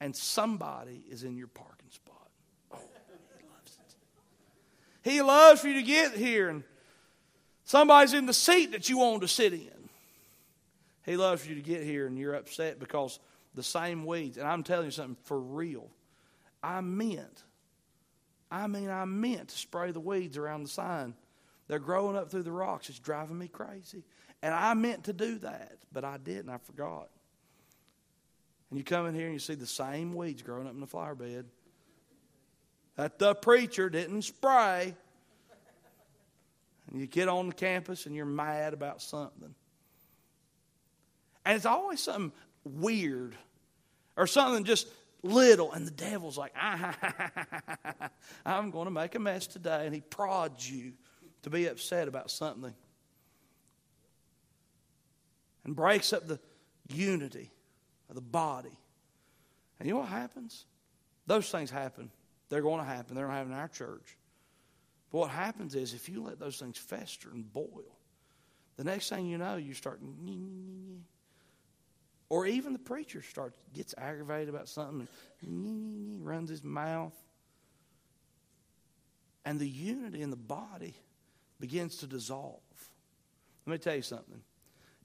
and 0.00 0.16
somebody 0.16 1.04
is 1.10 1.22
in 1.22 1.36
your 1.36 1.48
parking 1.48 1.90
spot. 1.90 2.30
Oh, 2.72 2.78
he 2.78 3.44
loves 3.46 3.78
it. 3.78 5.10
He 5.10 5.20
loves 5.20 5.60
for 5.60 5.68
you 5.68 5.74
to 5.74 5.82
get 5.82 6.12
here 6.12 6.48
and 6.48 6.64
somebody's 7.64 8.14
in 8.14 8.24
the 8.24 8.32
seat 8.32 8.72
that 8.72 8.88
you 8.88 8.96
want 8.96 9.20
to 9.20 9.28
sit 9.28 9.52
in. 9.52 9.90
He 11.04 11.18
loves 11.18 11.42
for 11.42 11.50
you 11.50 11.56
to 11.56 11.60
get 11.60 11.82
here 11.82 12.06
and 12.06 12.18
you're 12.18 12.34
upset 12.34 12.78
because 12.78 13.18
the 13.58 13.62
same 13.64 14.06
weeds. 14.06 14.38
And 14.38 14.46
I'm 14.46 14.62
telling 14.62 14.86
you 14.86 14.90
something 14.92 15.16
for 15.24 15.38
real. 15.38 15.90
I 16.62 16.80
meant, 16.80 17.42
I 18.50 18.68
mean, 18.68 18.88
I 18.88 19.04
meant 19.04 19.48
to 19.48 19.58
spray 19.58 19.90
the 19.90 20.00
weeds 20.00 20.38
around 20.38 20.62
the 20.62 20.68
sign. 20.68 21.14
They're 21.66 21.80
growing 21.80 22.16
up 22.16 22.30
through 22.30 22.44
the 22.44 22.52
rocks. 22.52 22.88
It's 22.88 23.00
driving 23.00 23.36
me 23.36 23.48
crazy. 23.48 24.04
And 24.42 24.54
I 24.54 24.74
meant 24.74 25.04
to 25.04 25.12
do 25.12 25.38
that, 25.40 25.76
but 25.92 26.04
I 26.04 26.16
didn't. 26.18 26.50
I 26.50 26.58
forgot. 26.58 27.10
And 28.70 28.78
you 28.78 28.84
come 28.84 29.06
in 29.06 29.14
here 29.14 29.24
and 29.24 29.34
you 29.34 29.40
see 29.40 29.56
the 29.56 29.66
same 29.66 30.14
weeds 30.14 30.42
growing 30.42 30.66
up 30.66 30.72
in 30.72 30.80
the 30.80 30.86
flower 30.86 31.16
bed 31.16 31.46
that 32.96 33.18
the 33.18 33.34
preacher 33.34 33.90
didn't 33.90 34.22
spray. 34.22 34.94
And 36.90 37.00
you 37.00 37.06
get 37.06 37.28
on 37.28 37.48
the 37.48 37.54
campus 37.54 38.06
and 38.06 38.14
you're 38.14 38.24
mad 38.24 38.72
about 38.72 39.02
something. 39.02 39.54
And 41.44 41.56
it's 41.56 41.66
always 41.66 42.00
something 42.00 42.32
weird 42.64 43.36
or 44.18 44.26
something 44.26 44.64
just 44.64 44.88
little. 45.22 45.72
And 45.72 45.86
the 45.86 45.92
devil's 45.92 46.36
like, 46.36 46.52
ah, 46.60 48.10
I'm 48.44 48.70
going 48.70 48.84
to 48.84 48.90
make 48.90 49.14
a 49.14 49.18
mess 49.18 49.46
today. 49.46 49.86
And 49.86 49.94
he 49.94 50.02
prods 50.02 50.70
you 50.70 50.92
to 51.42 51.50
be 51.50 51.66
upset 51.66 52.08
about 52.08 52.30
something 52.30 52.74
and 55.64 55.74
breaks 55.74 56.12
up 56.12 56.26
the 56.26 56.40
unity 56.88 57.50
of 58.08 58.16
the 58.16 58.20
body. 58.20 58.76
And 59.78 59.86
you 59.86 59.94
know 59.94 60.00
what 60.00 60.08
happens? 60.08 60.66
Those 61.26 61.48
things 61.50 61.70
happen. 61.70 62.10
They're 62.48 62.62
going 62.62 62.80
to 62.80 62.86
happen. 62.86 63.14
They're 63.14 63.26
going 63.26 63.34
to 63.34 63.38
happen 63.38 63.52
in 63.52 63.58
our 63.58 63.68
church. 63.68 64.16
But 65.12 65.18
what 65.18 65.30
happens 65.30 65.74
is 65.74 65.94
if 65.94 66.08
you 66.08 66.22
let 66.22 66.40
those 66.40 66.58
things 66.58 66.76
fester 66.76 67.30
and 67.30 67.50
boil, 67.50 67.96
the 68.76 68.84
next 68.84 69.08
thing 69.08 69.26
you 69.26 69.38
know, 69.38 69.56
you 69.56 69.74
start, 69.74 70.00
or 72.30 72.46
even 72.46 72.72
the 72.72 72.78
preacher 72.78 73.22
starts 73.22 73.58
gets 73.74 73.94
aggravated 73.96 74.48
about 74.48 74.68
something, 74.68 75.08
and 75.42 76.26
runs 76.26 76.50
his 76.50 76.62
mouth, 76.62 77.14
and 79.44 79.58
the 79.58 79.68
unity 79.68 80.20
in 80.20 80.30
the 80.30 80.36
body 80.36 80.94
begins 81.60 81.98
to 81.98 82.06
dissolve. 82.06 82.60
Let 83.66 83.72
me 83.72 83.78
tell 83.78 83.96
you 83.96 84.02
something 84.02 84.42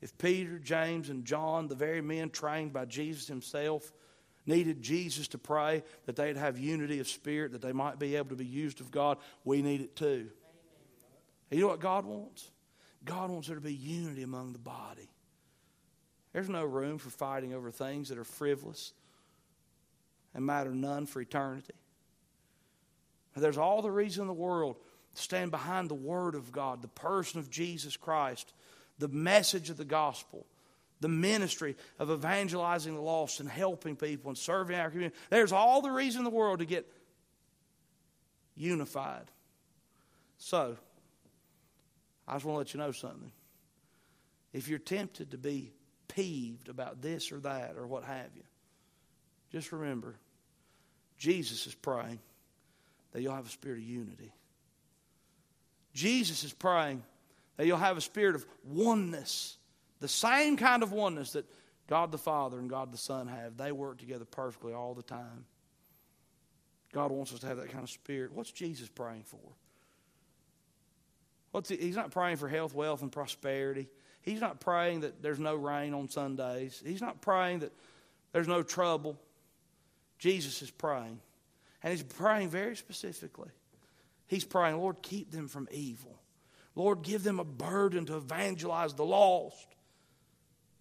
if 0.02 0.18
Peter, 0.18 0.60
James, 0.60 1.10
and 1.10 1.24
John, 1.24 1.70
the 1.70 1.76
very 1.76 2.02
men 2.02 2.30
trained 2.30 2.74
by 2.74 2.84
Jesus 2.84 3.26
himself, 3.28 3.94
needed 4.46 4.82
Jesus 4.82 5.30
to 5.30 5.38
pray 5.38 5.84
that 6.06 6.18
they'd 6.18 6.36
have 6.36 6.60
unity 6.60 7.00
of 7.00 7.08
spirit, 7.08 7.54
that 7.54 7.62
they 7.62 7.72
might 7.72 8.00
be 8.00 8.18
able 8.18 8.30
to 8.30 8.36
be 8.36 8.46
used 8.46 8.82
of 8.82 8.92
God, 8.92 9.18
we 9.46 9.62
need 9.62 9.80
it 9.80 9.96
too. 9.96 10.30
You 11.50 11.62
know 11.62 11.68
what 11.68 11.80
God 11.80 12.06
wants? 12.06 12.52
God 13.06 13.30
wants 13.30 13.48
there 13.48 13.56
to 13.56 13.62
be 13.62 13.74
unity 13.74 14.24
among 14.24 14.54
the 14.54 14.60
body. 14.60 15.10
There's 16.34 16.50
no 16.50 16.65
room 16.65 16.98
for 16.98 17.10
fighting 17.10 17.54
over 17.54 17.72
things 17.72 18.10
that 18.10 18.17
are 18.17 18.24
frivolous 18.24 18.93
and 20.34 20.46
matter 20.46 20.72
none 20.72 21.06
for 21.06 21.22
eternity. 21.22 21.74
There's 23.36 23.58
all 23.58 23.82
the 23.82 23.91
reason 23.91 24.22
in 24.22 24.28
the 24.28 24.34
world 24.34 24.78
to 25.15 25.22
stand 25.22 25.52
behind 25.52 25.89
the 25.89 25.96
Word 25.96 26.36
of 26.36 26.52
God, 26.52 26.82
the 26.82 26.88
person 26.88 27.39
of 27.39 27.50
Jesus 27.50 27.98
Christ, 27.98 28.54
the 29.00 29.08
message 29.08 29.69
of 29.69 29.78
the 29.78 29.86
gospel, 29.86 30.46
the 31.00 31.08
ministry 31.08 31.76
of 32.00 32.12
evangelizing 32.12 32.96
the 32.96 33.02
lost 33.02 33.39
and 33.39 33.50
helping 33.50 33.96
people 33.96 34.30
and 34.30 34.38
serving 34.38 34.78
our 34.78 34.89
community. 34.89 35.15
There's 35.30 35.52
all 35.52 35.82
the 35.82 35.91
reason 35.91 36.19
in 36.19 36.26
the 36.26 36.30
world 36.30 36.60
to 36.60 36.65
get 36.65 36.91
unified. 38.56 39.26
So, 40.38 40.78
I 42.28 42.34
just 42.34 42.46
want 42.46 42.56
to 42.56 42.60
let 42.60 42.74
you 42.74 42.80
know 42.80 42.91
something. 42.91 43.32
If 44.52 44.67
you're 44.67 44.80
tempted 44.80 45.32
to 45.32 45.38
be 45.38 45.74
peeved 46.15 46.69
about 46.69 47.02
this 47.02 47.32
or 47.32 47.39
that 47.39 47.76
or 47.78 47.88
what 47.88 48.04
have 48.04 48.30
you, 48.36 48.43
just 49.52 49.71
remember 49.71 50.15
Jesus 51.17 51.67
is 51.67 51.76
praying 51.76 52.19
that 53.12 53.21
you'll 53.21 53.36
have 53.36 53.45
a 53.45 53.49
spirit 53.49 53.78
of 53.78 53.84
unity. 53.84 54.34
Jesus 55.93 56.43
is 56.43 56.54
praying 56.54 57.04
that 57.58 57.67
you'll 57.67 57.78
have 57.78 57.97
a 57.97 58.02
spirit 58.02 58.36
of 58.36 58.45
oneness, 58.65 59.58
the 59.99 60.08
same 60.08 60.58
kind 60.58 60.84
of 60.84 60.91
oneness 60.91 61.34
that 61.34 61.45
God 61.88 62.12
the 62.12 62.17
Father 62.17 62.58
and 62.58 62.69
God 62.69 62.91
the 62.91 62.97
Son 62.97 63.28
have. 63.28 63.58
They 63.58 63.71
work 63.71 63.99
together 63.99 64.26
perfectly 64.26 64.73
all 64.73 64.93
the 64.93 65.04
time. 65.04 65.45
God 66.93 67.12
wants 67.12 67.34
us 67.34 67.39
to 67.39 67.47
have 67.47 67.58
that 67.58 67.71
kind 67.71 67.84
of 67.84 67.89
spirit. 67.89 68.32
What's 68.34 68.52
Jesus 68.52 68.88
praying 68.88 69.23
for? 69.23 69.39
What's 71.52 71.69
he, 71.69 71.78
he's 71.78 71.95
not 71.95 72.12
praying 72.12 72.38
for 72.38 72.47
health, 72.47 72.73
wealth, 72.73 73.02
and 73.02 73.12
prosperity. 73.12 73.88
He's 74.24 74.42
not 74.42 74.62
praying 74.62 75.02
that 75.02 75.22
there's 75.22 75.40
no 75.40 75.54
rain 75.56 75.94
on 75.94 76.10
Sundays. 76.10 76.82
He's 76.84 77.02
not 77.02 77.22
praying 77.22 77.60
that 77.60 77.74
there's 78.32 78.48
no 78.48 78.64
trouble. 78.64 79.20
Jesus 80.18 80.62
is 80.62 80.71
praying. 80.71 81.19
And 81.84 81.92
he's 81.92 82.04
praying 82.04 82.50
very 82.50 82.78
specifically. 82.78 83.50
He's 84.26 84.46
praying, 84.46 84.78
Lord, 84.78 85.02
keep 85.02 85.30
them 85.32 85.50
from 85.50 85.67
evil. 85.71 86.17
Lord, 86.74 87.04
give 87.04 87.24
them 87.24 87.40
a 87.40 87.44
burden 87.44 88.06
to 88.06 88.15
evangelize 88.15 88.94
the 88.94 89.04
lost. 89.04 89.67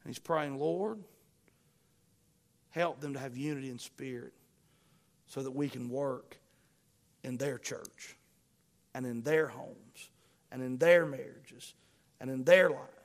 And 0.04 0.10
he's 0.10 0.20
praying, 0.20 0.58
Lord, 0.58 1.00
help 2.70 3.00
them 3.00 3.14
to 3.14 3.18
have 3.18 3.36
unity 3.36 3.70
in 3.70 3.80
spirit 3.80 4.32
so 5.26 5.42
that 5.42 5.50
we 5.50 5.68
can 5.68 5.88
work 5.88 6.38
in 7.24 7.38
their 7.38 7.58
church 7.58 8.16
and 8.94 9.04
in 9.04 9.22
their 9.22 9.48
homes 9.48 10.10
and 10.52 10.62
in 10.62 10.78
their 10.78 11.04
marriages 11.04 11.74
and 12.20 12.30
in 12.30 12.44
their 12.44 12.70
lives. 12.70 13.01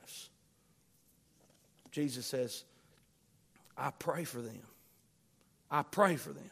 Jesus 1.90 2.26
says, 2.26 2.64
I 3.76 3.90
pray 3.90 4.24
for 4.24 4.40
them. 4.40 4.62
I 5.70 5.82
pray 5.82 6.16
for 6.16 6.30
them. 6.30 6.50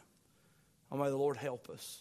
Oh, 0.91 0.97
may 0.97 1.09
the 1.09 1.17
Lord 1.17 1.37
help 1.37 1.69
us. 1.69 1.99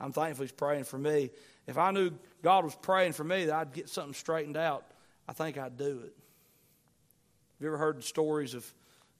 I'm 0.00 0.12
thankful 0.12 0.44
He's 0.44 0.52
praying 0.52 0.84
for 0.84 0.98
me. 0.98 1.30
If 1.66 1.78
I 1.78 1.90
knew 1.90 2.12
God 2.42 2.64
was 2.64 2.74
praying 2.76 3.12
for 3.12 3.24
me 3.24 3.46
that 3.46 3.54
I'd 3.54 3.72
get 3.72 3.88
something 3.88 4.14
straightened 4.14 4.56
out, 4.56 4.84
I 5.28 5.32
think 5.32 5.58
I'd 5.58 5.76
do 5.76 6.02
it. 6.04 6.14
Have 6.14 7.60
you 7.60 7.66
ever 7.68 7.78
heard 7.78 8.04
stories 8.04 8.54
of 8.54 8.70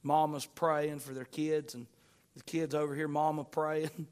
mamas 0.03 0.47
praying 0.47 1.01
for 1.01 1.13
their 1.13 1.25
kids 1.25 1.75
and 1.75 1.87
the 2.37 2.43
kids 2.43 2.75
over 2.75 2.95
here, 2.95 3.09
mama 3.09 3.45
praying? 3.45 4.07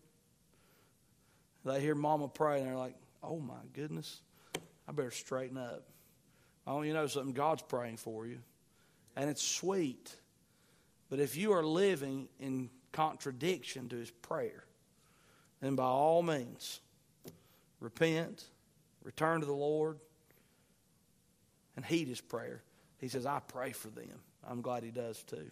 they 1.64 1.80
hear 1.80 1.94
mama 1.94 2.28
pray 2.28 2.58
and 2.58 2.66
they're 2.66 2.76
like, 2.76 2.94
oh 3.22 3.38
my 3.38 3.54
goodness, 3.74 4.20
I 4.88 4.92
better 4.92 5.10
straighten 5.10 5.58
up. 5.58 5.84
Oh, 6.66 6.82
you 6.82 6.94
know 6.94 7.06
something? 7.06 7.34
God's 7.34 7.62
praying 7.62 7.98
for 7.98 8.26
you. 8.26 8.38
And 9.16 9.30
it's 9.30 9.42
sweet. 9.42 10.14
But 11.10 11.20
if 11.20 11.36
you 11.36 11.52
are 11.52 11.64
living 11.64 12.28
in 12.40 12.70
contradiction 12.92 13.88
to 13.90 13.96
his 13.96 14.10
prayer, 14.10 14.64
then 15.60 15.76
by 15.76 15.84
all 15.84 16.22
means, 16.22 16.80
repent, 17.80 18.44
return 19.02 19.40
to 19.40 19.46
the 19.46 19.52
Lord, 19.52 19.98
and 21.76 21.84
heed 21.84 22.08
his 22.08 22.20
prayer. 22.20 22.62
He 22.98 23.08
says, 23.08 23.26
I 23.26 23.40
pray 23.40 23.72
for 23.72 23.88
them. 23.88 24.20
I'm 24.48 24.62
glad 24.62 24.82
he 24.82 24.90
does 24.90 25.22
too. 25.22 25.50